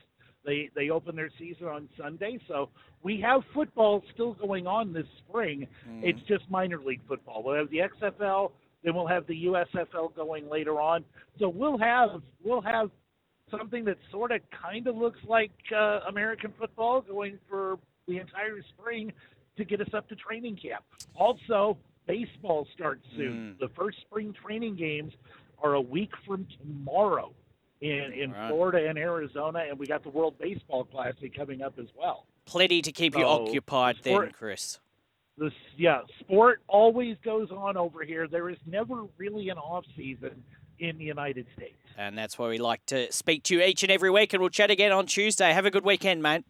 [0.47, 2.69] they they open their season on Sunday, so
[3.03, 5.67] we have football still going on this spring.
[5.87, 6.01] Mm.
[6.03, 7.43] It's just minor league football.
[7.43, 8.51] We'll have the XFL,
[8.83, 11.03] then we'll have the USFL going later on.
[11.37, 12.89] So we'll have we'll have
[13.51, 18.61] something that sort of kind of looks like uh, American football going for the entire
[18.69, 19.11] spring
[19.57, 20.83] to get us up to training camp.
[21.15, 23.55] Also, baseball starts soon.
[23.55, 23.59] Mm.
[23.59, 25.11] The first spring training games
[25.61, 27.33] are a week from tomorrow
[27.81, 28.49] in in right.
[28.49, 32.25] Florida and Arizona, and we got the World Baseball Classic coming up as well.
[32.45, 34.79] Plenty to keep you occupied sport, then, Chris.
[35.37, 38.27] This yeah, sport always goes on over here.
[38.27, 40.43] There is never really an off season
[40.79, 41.77] in the United States.
[41.97, 44.49] And that's why we like to speak to you each and every week, and we'll
[44.49, 45.51] chat again on Tuesday.
[45.51, 46.45] Have a good weekend, mate.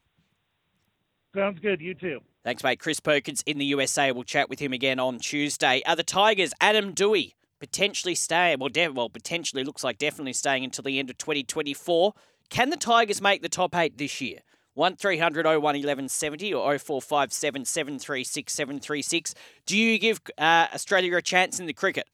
[1.35, 1.81] Sounds good.
[1.81, 2.19] You too.
[2.43, 2.79] Thanks, mate.
[2.79, 4.11] Chris Perkins in the USA.
[4.11, 5.81] We'll chat with him again on Tuesday.
[5.85, 10.63] Are the Tigers, Adam Doueihi, potentially staying, well, de- well, potentially looks like definitely staying
[10.63, 12.13] until the end of 2024.
[12.49, 14.39] Can the Tigers make the top eight this year?
[14.75, 19.33] 1300 01 1170 or 0457 736 736.
[19.65, 22.07] Do you give uh, Australia a chance in the cricket?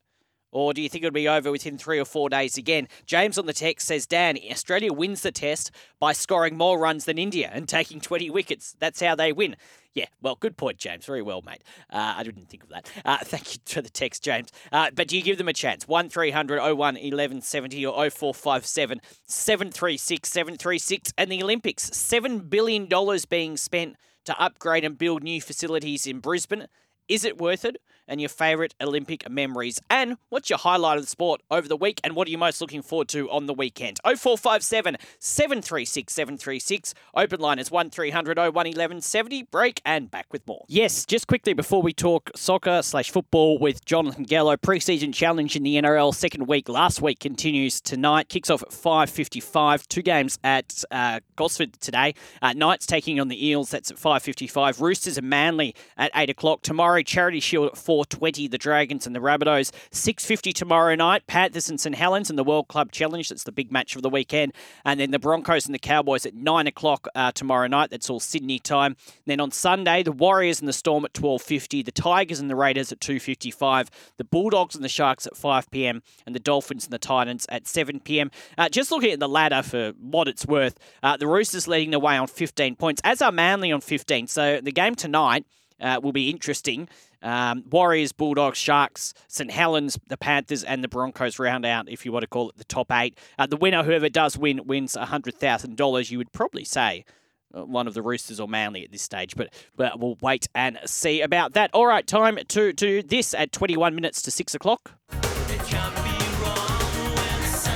[0.54, 2.88] Or do you think it'll be over within three or four days again?
[3.06, 7.18] James on the text says, Dan, Australia wins the test by scoring more runs than
[7.18, 8.76] India and taking 20 wickets.
[8.80, 9.56] That's how they win.
[9.96, 11.06] Yeah, well, good point, James.
[11.06, 11.64] Very well, mate.
[11.92, 12.90] Uh, I didn't think of that.
[13.06, 14.50] Uh, thank you for the text, James.
[14.72, 15.88] Uh, but do you give them a chance?
[15.88, 21.14] 1300 01 1170 or 0457 736 736.
[21.18, 22.90] And the Olympics, $7 billion
[23.30, 26.68] being spent to upgrade and build new facilities in Brisbane.
[27.08, 27.78] Is it worth it?
[28.08, 29.82] And your favourite Olympic memories.
[29.90, 32.62] And what's your highlight of the sport over the week and what are you most
[32.62, 34.00] looking forward to on the weekend?
[34.04, 36.94] 0457 736 736.
[37.16, 39.44] Open line is 1300 01 1170.
[39.44, 40.66] Break and back with more.
[40.68, 45.64] Yes, just quickly before we talk soccer slash football with Jonathan Gallo, preseason challenge in
[45.64, 48.30] the NRL second week last week continues tonight.
[48.30, 49.88] Kicks off at 5.55.
[49.88, 52.16] Two games at uh, Gosford today.
[52.42, 53.72] Uh, Knights taking on the Eels.
[53.72, 54.82] That's at 5.55.
[54.82, 56.62] Roosters and Manly at 8 o'clock.
[56.62, 59.72] Tomorrow, Charity Shield at 4 420, the Dragons and the Rabbitohs.
[59.92, 63.30] 650 tomorrow night, Panthers and St Helens in the World Club Challenge.
[63.30, 64.54] That's the big match of the weekend.
[64.84, 67.92] And then the Broncos and the Cowboys at 9 o'clock uh, tomorrow night.
[67.92, 68.96] That's all Sydney time.
[68.96, 72.56] And then on Sunday, the Warriors and the Storm at 12.50, the Tigers and the
[72.56, 76.94] Raiders at 2.55, the Bulldogs and the Sharks at 5 p.m., and the Dolphins and
[76.94, 78.32] the Titans at 7 p.m.
[78.58, 82.00] Uh, just looking at the ladder for what it's worth, uh, the Roosters leading the
[82.00, 84.26] way on 15 points, as are Manly on 15.
[84.26, 85.46] So the game tonight
[85.84, 86.88] uh, will be interesting.
[87.24, 92.12] Um, Warriors, Bulldogs, Sharks, St Helens, the Panthers, and the Broncos round out, if you
[92.12, 93.18] want to call it the top eight.
[93.40, 96.12] Uh, the winner, whoever does win, wins $100,000.
[96.12, 97.06] You would probably say
[97.54, 101.22] one of the Roosters or Manly at this stage, but but we'll wait and see
[101.22, 101.70] about that.
[101.74, 104.92] All right, time to do this at 21 minutes to six o'clock.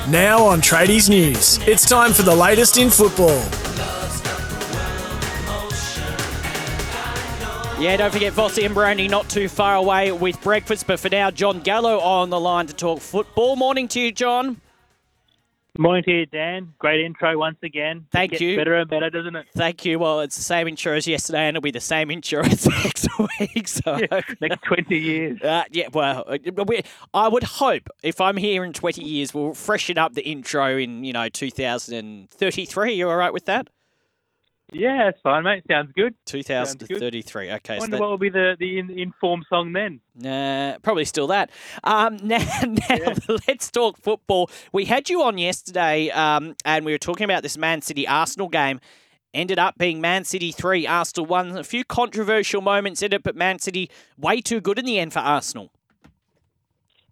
[0.09, 3.43] Now on Tradies News, it's time for the latest in football.
[7.79, 10.87] Yeah, don't forget Vossi and Brandy not too far away with breakfast.
[10.87, 13.55] But for now, John Gallo on the line to talk football.
[13.55, 14.59] Morning to you, John.
[15.77, 16.73] Morning to you, Dan.
[16.79, 18.07] Great intro once again.
[18.11, 18.57] Thank it you.
[18.57, 19.45] Better and better, doesn't it?
[19.55, 19.99] Thank you.
[19.99, 23.07] Well, it's the same as yesterday, and it'll be the same as next
[23.39, 23.67] week.
[23.67, 25.39] So yeah, next twenty years.
[25.39, 25.89] Uh, yeah.
[25.93, 26.81] Well, uh, we,
[27.13, 31.03] I would hope if I'm here in 20 years, we'll freshen up the intro in
[31.03, 32.93] you know 2033.
[32.93, 33.67] You all right with that?
[34.73, 35.63] Yeah, that's fine, mate.
[35.69, 36.13] Sounds good.
[36.25, 37.51] 2033.
[37.51, 37.75] Okay.
[37.75, 40.01] I wonder so that, what will be the the in, inform song then.
[40.25, 41.51] Uh, probably still that.
[41.85, 43.15] Um, now, now yeah.
[43.47, 44.49] let's talk football.
[44.73, 48.49] We had you on yesterday, um, and we were talking about this Man City Arsenal
[48.49, 48.81] game.
[49.33, 51.57] Ended up being Man City three, Arsenal one.
[51.57, 55.13] A few controversial moments in it, but Man City way too good in the end
[55.13, 55.71] for Arsenal.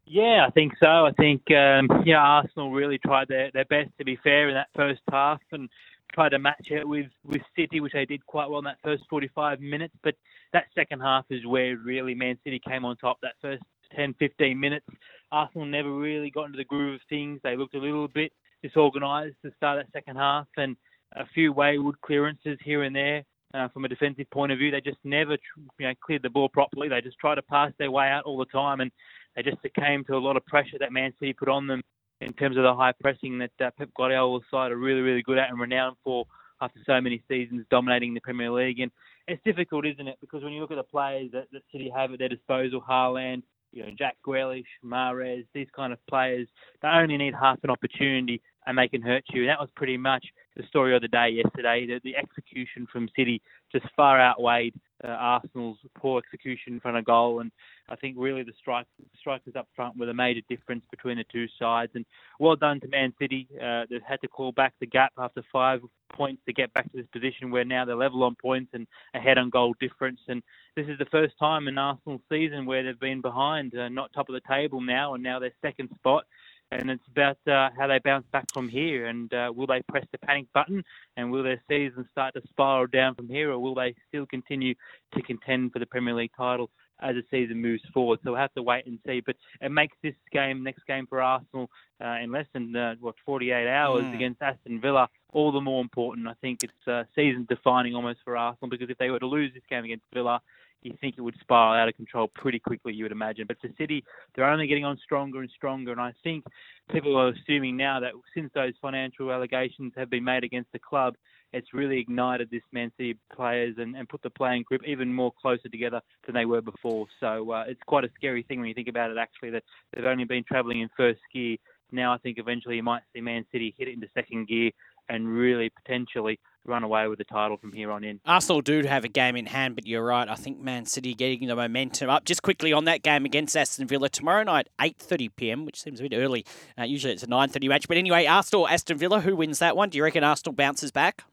[0.05, 1.05] Yeah, I think so.
[1.05, 4.67] I think um, yeah, Arsenal really tried their, their best to be fair in that
[4.75, 5.69] first half, and
[6.15, 9.03] tried to match it with, with City, which they did quite well in that first
[9.09, 9.93] 45 minutes.
[10.01, 10.15] But
[10.53, 13.17] that second half is where really Man City came on top.
[13.21, 13.61] That first
[13.95, 14.85] 10, 15 minutes,
[15.31, 17.41] Arsenal never really got into the groove of things.
[17.43, 18.31] They looked a little bit
[18.63, 20.75] disorganised to start that second half, and
[21.15, 23.23] a few wayward clearances here and there.
[23.53, 25.37] Uh, from a defensive point of view, they just never,
[25.79, 26.89] you know, cleared the ball properly.
[26.89, 28.91] They just tried to pass their way out all the time, and
[29.35, 31.81] they just succumbed to a lot of pressure that Man City put on them
[32.21, 35.37] in terms of the high pressing that uh, Pep Guardiola's side are really, really good
[35.37, 36.25] at and renowned for
[36.61, 38.79] after so many seasons dominating the Premier League.
[38.79, 38.91] And
[39.27, 40.17] it's difficult, isn't it?
[40.21, 43.43] Because when you look at the players that, that City have at their disposal, Haaland,
[43.71, 46.47] you know, Jack Grealish, Mahrez, these kind of players,
[46.81, 49.41] they only need half an opportunity and they can hurt you.
[49.41, 50.25] And that was pretty much
[50.55, 51.85] the story of the day yesterday.
[51.85, 57.05] The, the execution from City just far outweighed uh, Arsenal's poor execution in front of
[57.05, 57.39] goal.
[57.39, 57.51] And
[57.89, 58.87] I think really the strike,
[59.19, 61.91] strikers up front were the major difference between the two sides.
[61.95, 62.05] And
[62.39, 63.47] well done to Man City.
[63.61, 65.81] Uh, they've had to call back the gap after five
[66.13, 69.37] points to get back to this position where now they're level on points and ahead
[69.37, 70.19] on goal difference.
[70.27, 70.41] And
[70.75, 74.29] this is the first time in Arsenal season where they've been behind, uh, not top
[74.29, 76.23] of the table now, and now they're second spot
[76.71, 79.05] and it's about uh, how they bounce back from here.
[79.07, 80.83] And uh, will they press the panic button,
[81.17, 84.73] and will their season start to spiral down from here, or will they still continue
[85.13, 86.69] to contend for the Premier League title
[87.01, 88.19] as the season moves forward?
[88.23, 89.21] So we'll have to wait and see.
[89.25, 91.69] But it makes this game, next game for Arsenal,
[92.03, 94.15] uh, in less than uh, what 48 hours mm.
[94.15, 96.27] against Aston Villa, all the more important.
[96.27, 99.53] I think it's uh, season defining almost for Arsenal because if they were to lose
[99.53, 100.41] this game against Villa,
[100.85, 103.45] you think it would spiral out of control pretty quickly, you would imagine.
[103.47, 104.03] But for City,
[104.35, 105.91] they're only getting on stronger and stronger.
[105.91, 106.45] And I think
[106.91, 111.15] people are assuming now that since those financial allegations have been made against the club,
[111.53, 115.31] it's really ignited this Man City players and, and put the playing group even more
[115.41, 117.07] closer together than they were before.
[117.19, 120.05] So uh, it's quite a scary thing when you think about it, actually, that they've
[120.05, 121.57] only been travelling in first gear.
[121.91, 124.71] Now I think eventually you might see Man City hit it into second gear
[125.09, 128.19] and really potentially run away with the title from here on in.
[128.25, 130.27] Arsenal do have a game in hand, but you're right.
[130.27, 132.25] I think Man City getting the momentum up.
[132.25, 136.03] Just quickly on that game against Aston Villa tomorrow night, 8:30 p.m., which seems a
[136.03, 136.45] bit early.
[136.77, 139.21] Uh, usually it's a 9:30 match, but anyway, Arsenal Aston Villa.
[139.21, 139.89] Who wins that one?
[139.89, 141.23] Do you reckon Arsenal bounces back?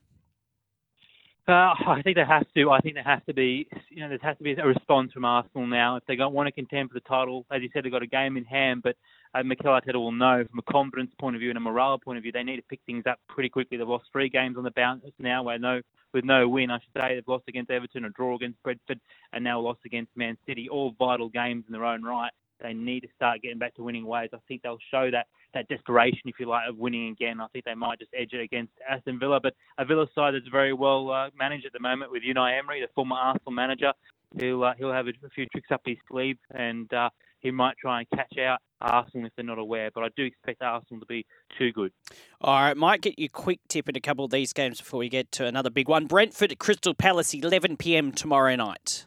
[1.49, 2.71] Uh, I think they have to.
[2.71, 5.25] I think there has to be, you know, there has to be a response from
[5.25, 7.47] Arsenal now if they don't want to contend for the title.
[7.51, 8.97] As you said, they've got a game in hand, but
[9.35, 12.19] uh, Mikel Arteta will know from a confidence point of view and a morale point
[12.19, 13.79] of view, they need to pick things up pretty quickly.
[13.79, 15.81] They've lost three games on the bounce now, where no,
[16.13, 17.15] with no win, I should say.
[17.15, 19.01] They've lost against Everton, a draw against Brentford,
[19.33, 20.69] and now lost against Man City.
[20.69, 22.33] All vital games in their own right.
[22.63, 24.31] They need to start getting back to winning ways.
[24.33, 27.41] I think they'll show that that desperation, if you like, of winning again.
[27.41, 30.49] I think they might just edge it against Aston Villa, but a Villa side that's
[30.49, 33.93] very well uh, managed at the moment with Unai Emery, the former Arsenal manager.
[34.39, 37.11] He'll uh, he'll have a, a, few tricks up his sleeve, and uh,
[37.43, 39.91] he might try and catch out Arsenal if they're not aware.
[39.95, 41.27] But I do expect Arsenal to be
[41.59, 41.93] too good.
[42.41, 44.99] All right, might get you a quick tip at a couple of these games before
[44.99, 46.07] we get to another big one.
[46.07, 48.13] Brentford at Crystal Palace, 11 p.m.
[48.13, 49.07] tomorrow night.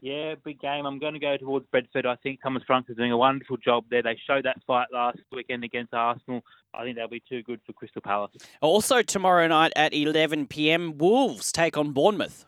[0.00, 0.86] Yeah, big game.
[0.86, 2.06] I'm going to go towards Brentford.
[2.06, 4.02] I think Thomas Frank is doing a wonderful job there.
[4.02, 6.42] They showed that fight last weekend against Arsenal.
[6.72, 8.30] I think they'll be too good for Crystal Palace.
[8.60, 12.46] Also, tomorrow night at 11 p.m., Wolves take on Bournemouth.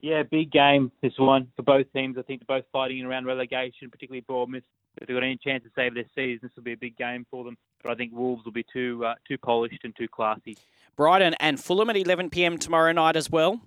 [0.00, 2.16] Yeah, big game, this one, for both teams.
[2.18, 4.64] I think they're both fighting around relegation, particularly Bournemouth.
[4.96, 7.26] If they've got any chance to save their season, this will be a big game
[7.30, 7.56] for them.
[7.82, 10.56] But I think Wolves will be too uh, too polished and too classy.
[10.96, 12.58] Brighton and Fulham at 11 p.m.
[12.58, 13.60] tomorrow night as well.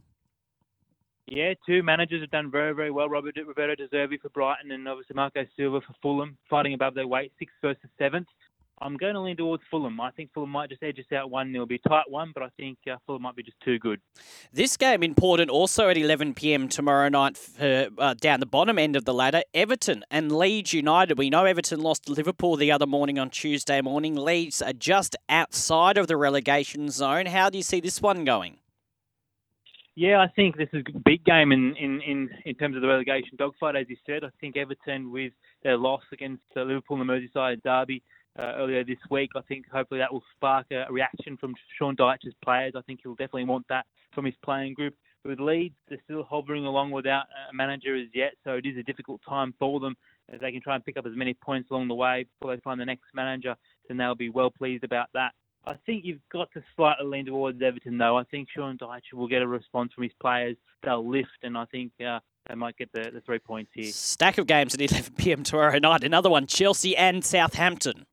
[1.28, 3.08] Yeah, two managers have done very, very well.
[3.08, 7.08] Robert Roberto De Zerbi for Brighton and obviously Marco Silva for Fulham, fighting above their
[7.08, 8.28] weight, sixth versus seventh.
[8.82, 10.00] I'm going to lean towards Fulham.
[10.02, 11.66] I think Fulham might just edge us out 1 0.
[11.66, 14.02] Be a tight one, but I think uh, Fulham might be just too good.
[14.52, 18.96] This game important also at 11 pm tomorrow night for, uh, down the bottom end
[18.96, 19.44] of the ladder.
[19.54, 21.18] Everton and Leeds United.
[21.18, 24.16] We know Everton lost to Liverpool the other morning on Tuesday morning.
[24.16, 27.28] Leeds are just outside of the relegation zone.
[27.28, 28.58] How do you see this one going?
[29.96, 32.88] Yeah, I think this is a big game in, in, in, in terms of the
[32.88, 34.24] relegation dogfight, as you said.
[34.24, 38.02] I think Everton, with their loss against uh, Liverpool in the Merseyside derby
[38.40, 42.34] uh, earlier this week, I think hopefully that will spark a reaction from Sean Dyche's
[42.44, 42.74] players.
[42.76, 44.96] I think he'll definitely want that from his playing group.
[45.26, 48.84] With Leeds, they're still hovering along without a manager as yet, so it is a
[48.84, 49.96] difficult time for them.
[50.28, 52.62] If they can try and pick up as many points along the way before they
[52.62, 53.56] find the next manager,
[53.88, 55.32] then they'll be well pleased about that.
[55.66, 58.18] I think you've got to slightly lean towards Everton, though.
[58.18, 60.58] I think Sean Dyche will get a response from his players.
[60.84, 62.20] They'll lift, and I think uh,
[62.50, 63.92] they might get the, the three points here.
[63.92, 65.44] Stack of games at 11 p.m.
[65.44, 66.04] tomorrow night.
[66.04, 68.06] Another one, Chelsea and Southampton.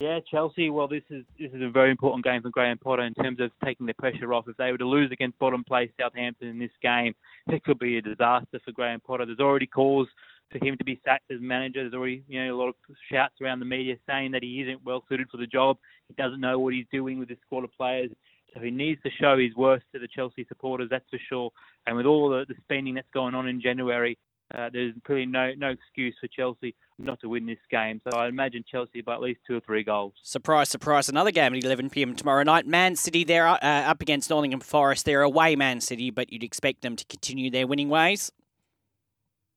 [0.00, 0.70] Yeah, Chelsea.
[0.70, 3.50] Well, this is this is a very important game for Graham Potter in terms of
[3.64, 4.46] taking the pressure off.
[4.46, 7.16] If they were to lose against bottom place Southampton in this game,
[7.48, 9.26] it could be a disaster for Graham Potter.
[9.26, 10.06] There's already calls
[10.52, 11.82] for him to be sacked as manager.
[11.82, 12.76] There's already you know a lot of
[13.10, 15.78] shouts around the media saying that he isn't well suited for the job.
[16.06, 18.12] He doesn't know what he's doing with this squad of players.
[18.54, 21.50] So he needs to show his worth to the Chelsea supporters, that's for sure.
[21.86, 24.16] And with all the, the spending that's going on in January,
[24.54, 28.00] uh, there's really no no excuse for Chelsea not to win this game.
[28.10, 30.14] So I imagine Chelsea by at least two or three goals.
[30.22, 31.08] Surprise, surprise!
[31.08, 32.14] Another game at 11 p.m.
[32.14, 32.66] tomorrow night.
[32.66, 35.04] Man City, they're uh, up against Nottingham Forest.
[35.04, 38.32] They're away, Man City, but you'd expect them to continue their winning ways.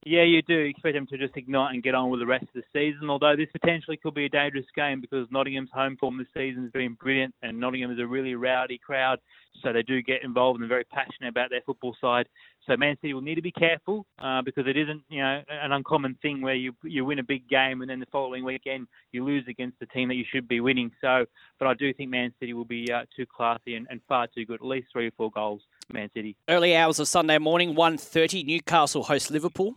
[0.04, 2.54] Yeah, you do expect them to just ignite and get on with the rest of
[2.56, 3.10] the season.
[3.10, 6.72] Although this potentially could be a dangerous game because Nottingham's home form this season has
[6.72, 9.20] been brilliant, and Nottingham is a really rowdy crowd,
[9.62, 12.28] so they do get involved and very passionate about their football side.
[12.68, 15.72] So Man City will need to be careful uh, because it isn't, you know, an
[15.72, 19.24] uncommon thing where you you win a big game and then the following weekend you
[19.24, 20.92] lose against the team that you should be winning.
[21.02, 21.26] So,
[21.60, 24.46] but I do think Man City will be uh, too classy and, and far too
[24.46, 25.62] good, at least three or four goals.
[25.92, 26.36] Man City.
[26.48, 29.76] Early hours of Sunday morning, 1.30, Newcastle host Liverpool.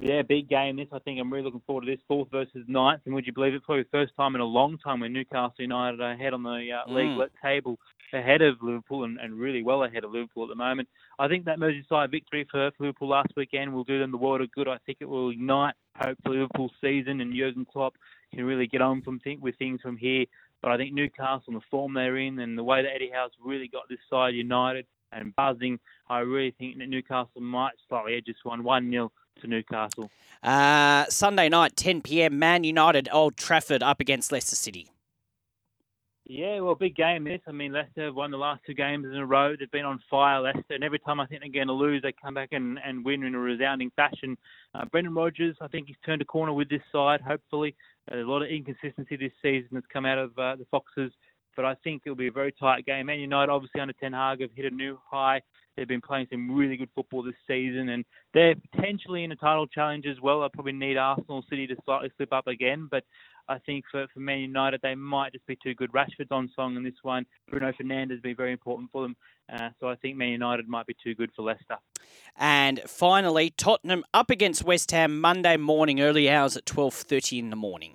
[0.00, 0.76] Yeah, big game.
[0.76, 3.02] This I think I'm really looking forward to this fourth versus ninth.
[3.04, 3.64] And would you believe it?
[3.64, 6.68] Probably the first time in a long time when Newcastle United are ahead on the
[6.72, 7.28] uh, league mm.
[7.42, 7.78] table,
[8.12, 10.88] ahead of Liverpool and, and really well ahead of Liverpool at the moment.
[11.18, 14.52] I think that Merseyside victory for, Liverpool last weekend will do them the world of
[14.52, 14.68] good.
[14.68, 17.94] I think it will ignite hopefully Liverpool's season and Jurgen Klopp
[18.32, 20.26] can really get on from th- with things from here.
[20.62, 23.32] But I think Newcastle and the form they're in and the way that Eddie Howe's
[23.44, 25.78] really got this side united and buzzing,
[26.08, 30.10] I really think that Newcastle might slightly edge this one 1 0 to Newcastle.
[30.42, 32.38] Uh, Sunday night, 10 p.m.
[32.38, 34.90] Man United, Old Trafford up against Leicester City.
[36.30, 37.40] Yeah, well, big game this.
[37.48, 39.56] I mean, Leicester have won the last two games in a row.
[39.58, 42.12] They've been on fire, Leicester, and every time I think they're going to lose, they
[42.12, 44.36] come back and, and win in a resounding fashion.
[44.74, 47.74] Uh, Brendan Rodgers, I think he's turned a corner with this side, hopefully.
[48.06, 51.12] Uh, there's a lot of inconsistency this season that's come out of uh, the Foxes,
[51.58, 53.06] but I think it'll be a very tight game.
[53.06, 55.42] Man United, obviously, under Ten Hag, have hit a new high.
[55.76, 59.66] They've been playing some really good football this season, and they're potentially in a title
[59.66, 60.44] challenge as well.
[60.44, 63.02] I probably need Arsenal City to slightly slip up again, but
[63.48, 65.90] I think for, for Man United, they might just be too good.
[65.90, 67.26] Rashford's on song in this one.
[67.50, 69.16] Bruno Fernandes has been very important for them.
[69.52, 71.78] Uh, so I think Man United might be too good for Leicester.
[72.36, 77.56] And finally, Tottenham up against West Ham Monday morning, early hours at 12.30 in the
[77.56, 77.94] morning.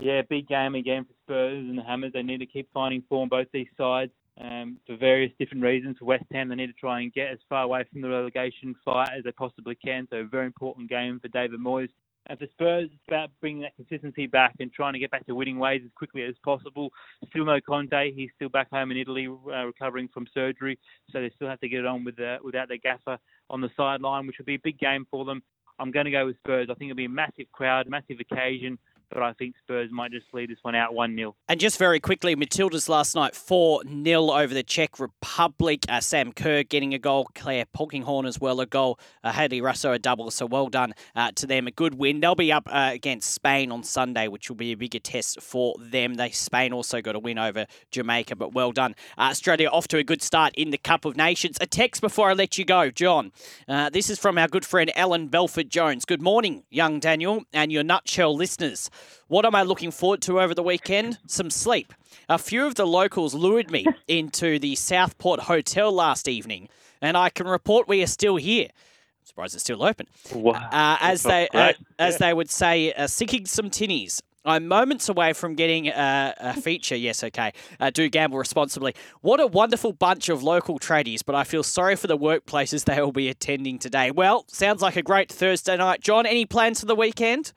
[0.00, 2.12] Yeah, big game again for Spurs and the Hammers.
[2.14, 5.96] They need to keep finding form, both these sides um, for various different reasons.
[5.98, 8.74] For West Ham, they need to try and get as far away from the relegation
[8.84, 10.08] fight as they possibly can.
[10.10, 11.90] So, a very important game for David Moyes.
[12.26, 15.34] And for Spurs, it's about bringing that consistency back and trying to get back to
[15.34, 16.90] winning ways as quickly as possible.
[17.30, 18.12] Still no Conte.
[18.14, 20.78] He's still back home in Italy uh, recovering from surgery.
[21.10, 23.18] So they still have to get on with uh, without their gaffer
[23.50, 25.42] on the sideline, which will be a big game for them.
[25.78, 26.68] I'm going to go with Spurs.
[26.70, 28.78] I think it'll be a massive crowd, massive occasion
[29.10, 31.34] but I think Spurs might just lead this one out 1 0.
[31.48, 35.84] And just very quickly, Matildas last night 4 0 over the Czech Republic.
[35.88, 38.98] Uh, Sam Kerr getting a goal, Clare Polkinghorne as well, a goal.
[39.24, 41.66] Uh, Hayley Raso a double, so well done uh, to them.
[41.66, 42.20] A good win.
[42.20, 45.74] They'll be up uh, against Spain on Sunday, which will be a bigger test for
[45.78, 46.14] them.
[46.14, 48.94] They Spain also got a win over Jamaica, but well done.
[49.16, 51.56] Uh, Australia off to a good start in the Cup of Nations.
[51.60, 53.32] A text before I let you go, John.
[53.66, 56.04] Uh, this is from our good friend Alan Belford Jones.
[56.04, 58.90] Good morning, young Daniel, and your nutshell listeners.
[59.28, 61.18] What am I looking forward to over the weekend?
[61.26, 61.92] Some sleep.
[62.28, 66.68] A few of the locals lured me into the Southport Hotel last evening,
[67.02, 68.68] and I can report we are still here.
[68.70, 70.06] I'm surprised it's still open.
[70.34, 70.52] Wow.
[70.72, 72.18] Uh, as they uh, as yeah.
[72.18, 74.20] they would say, uh, sinking some tinnies.
[74.44, 76.96] I'm moments away from getting a, a feature.
[76.96, 77.52] Yes, okay.
[77.78, 78.94] Uh, do gamble responsibly.
[79.20, 83.00] What a wonderful bunch of local tradies, but I feel sorry for the workplaces they
[83.00, 84.10] will be attending today.
[84.10, 86.00] Well, sounds like a great Thursday night.
[86.00, 87.52] John, any plans for the weekend?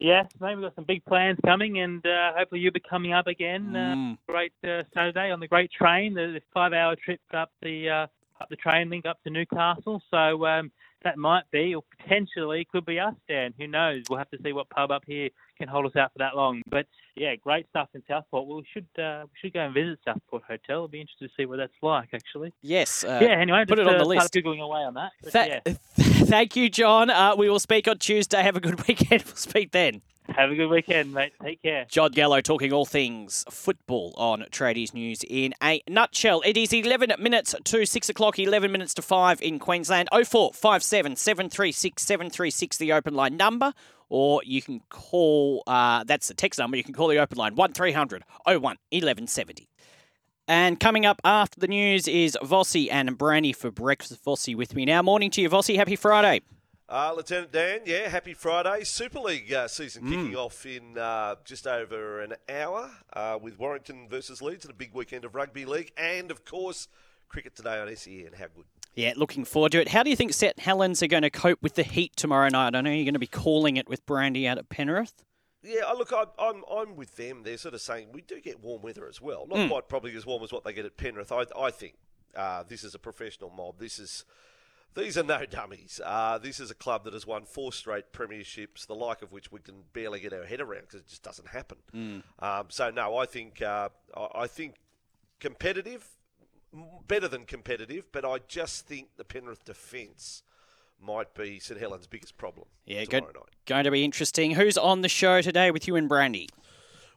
[0.00, 3.26] Yes, maybe we've got some big plans coming, and uh, hopefully you'll be coming up
[3.26, 3.76] again.
[3.76, 4.18] Uh, Mm.
[4.26, 8.06] great uh, Saturday on the great train, the, the five-hour trip up the uh,
[8.40, 10.00] up the train link up to Newcastle.
[10.10, 10.72] So um,
[11.04, 13.52] that might be, or potentially could be us, Dan.
[13.58, 14.04] Who knows?
[14.08, 15.28] We'll have to see what pub up here
[15.58, 16.62] can hold us out for that long.
[16.70, 16.86] But
[17.16, 18.46] yeah, great stuff in Southport.
[18.46, 20.76] Well, we should uh, we should go and visit Southport Hotel.
[20.76, 22.54] It'll be interesting to see what that's like, actually.
[22.62, 23.04] Yes.
[23.04, 23.32] Uh, yeah.
[23.38, 24.28] Anyway, put just, it on uh, the list.
[24.28, 25.10] Start googling away on that.
[25.22, 25.74] But, Tha- yeah.
[26.30, 27.10] Thank you, John.
[27.10, 28.40] Uh, we will speak on Tuesday.
[28.40, 29.24] Have a good weekend.
[29.26, 30.00] We'll speak then.
[30.28, 31.32] Have a good weekend, mate.
[31.42, 31.86] Take care.
[31.88, 36.40] John Gallo talking all things football on Tradies News in a nutshell.
[36.46, 40.08] It is 11 minutes to 6 o'clock, 11 minutes to 5 in Queensland.
[40.12, 43.72] 0457 736 736, the open line number.
[44.08, 47.56] Or you can call, uh, that's the text number, you can call the open line
[47.56, 49.69] 1300 01 1170.
[50.50, 54.24] And coming up after the news is Vossi and Brandy for breakfast.
[54.24, 55.00] Vossi with me now.
[55.00, 55.76] Morning to you, Vossi.
[55.76, 56.40] Happy Friday.
[56.88, 58.82] Uh, Lieutenant Dan, yeah, happy Friday.
[58.82, 64.08] Super League uh, season kicking off in uh, just over an hour uh, with Warrington
[64.08, 65.92] versus Leeds and a big weekend of rugby league.
[65.96, 66.88] And, of course,
[67.28, 68.30] cricket today on SEN.
[68.36, 68.64] How good.
[68.96, 69.90] Yeah, looking forward to it.
[69.90, 72.74] How do you think St Helens are going to cope with the heat tomorrow night?
[72.74, 75.22] I know you're going to be calling it with Brandy out at Penrith.
[75.62, 77.42] Yeah, I look, I'm, I'm, I'm with them.
[77.42, 79.46] They're sort of saying we do get warm weather as well.
[79.46, 81.30] Not quite probably as warm as what they get at Penrith.
[81.32, 81.94] I, I think
[82.34, 83.78] uh, this is a professional mob.
[83.78, 84.24] This is
[84.94, 86.00] these are no dummies.
[86.04, 89.52] Uh, this is a club that has won four straight premierships, the like of which
[89.52, 91.78] we can barely get our head around because it just doesn't happen.
[92.38, 94.76] Um, so no, I think uh, I I think
[95.40, 96.06] competitive,
[97.06, 100.42] better than competitive, but I just think the Penrith defence
[101.02, 103.24] might be St Helens' biggest problem Yeah, good.
[103.24, 103.34] night.
[103.66, 104.52] Going to be interesting.
[104.52, 106.48] Who's on the show today with you and Brandy?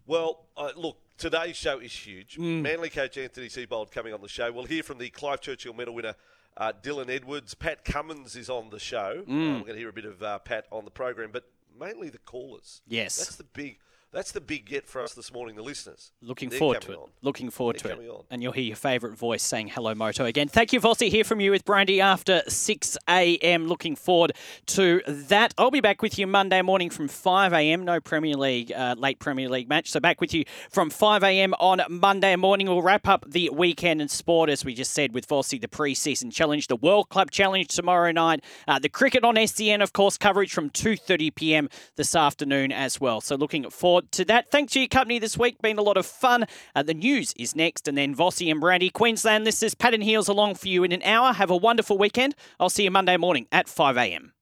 [0.06, 2.38] Well, uh, look, today's show is huge.
[2.38, 4.52] Manly coach Anthony Seibold coming on the show.
[4.52, 6.16] We'll hear from the Clive Churchill medal winner,
[6.58, 7.54] uh, Dylan Edwards.
[7.54, 9.24] Pat Cummins is on the show.
[9.28, 11.46] Uh, we're going to hear a bit of uh, Pat on the program, but
[11.80, 12.82] mainly the callers.
[12.88, 13.18] Yes.
[13.18, 13.78] That's the big.
[14.14, 16.12] That's the big get for us this morning, the listeners.
[16.22, 16.98] Looking They're forward to it.
[17.00, 17.10] on.
[17.24, 18.10] Looking forward They're to it.
[18.10, 18.24] on.
[18.30, 20.48] And you'll hear your favourite voice saying hello, Moto again.
[20.48, 21.10] Thank you, Vossi.
[21.10, 23.66] Hear from you with Brandy after 6 a.m.
[23.68, 24.34] Looking forward
[24.68, 25.56] to that.
[25.58, 27.86] I'll be back with you Monday morning from 5 a.m.
[27.86, 29.90] No Premier League, uh, late Premier League match.
[29.90, 31.56] So back with you from 5 a.m.
[31.60, 32.68] on Monday morning.
[32.68, 36.30] We'll wrap up the weekend in sport, as we just said, with Vossi, the pre-season
[36.30, 40.54] challenge, the World Club Challenge tomorrow night, uh, the cricket on SEN, of course, coverage
[40.54, 41.70] from 2.30 p.m.
[41.96, 43.20] this afternoon as well.
[43.20, 43.68] So looking
[44.04, 44.52] forward to that.
[44.52, 45.62] Thanks for your company this week.
[45.62, 46.46] Been a lot of fun.
[46.76, 48.90] Uh, the news is next, and then Vossi and Brandy.
[48.90, 51.34] Queensland, this is Pat and Heels along for you in an hour.
[51.34, 52.36] Have a wonderful weekend.
[52.60, 54.33] I'll see you Monday morning at 5 a.m.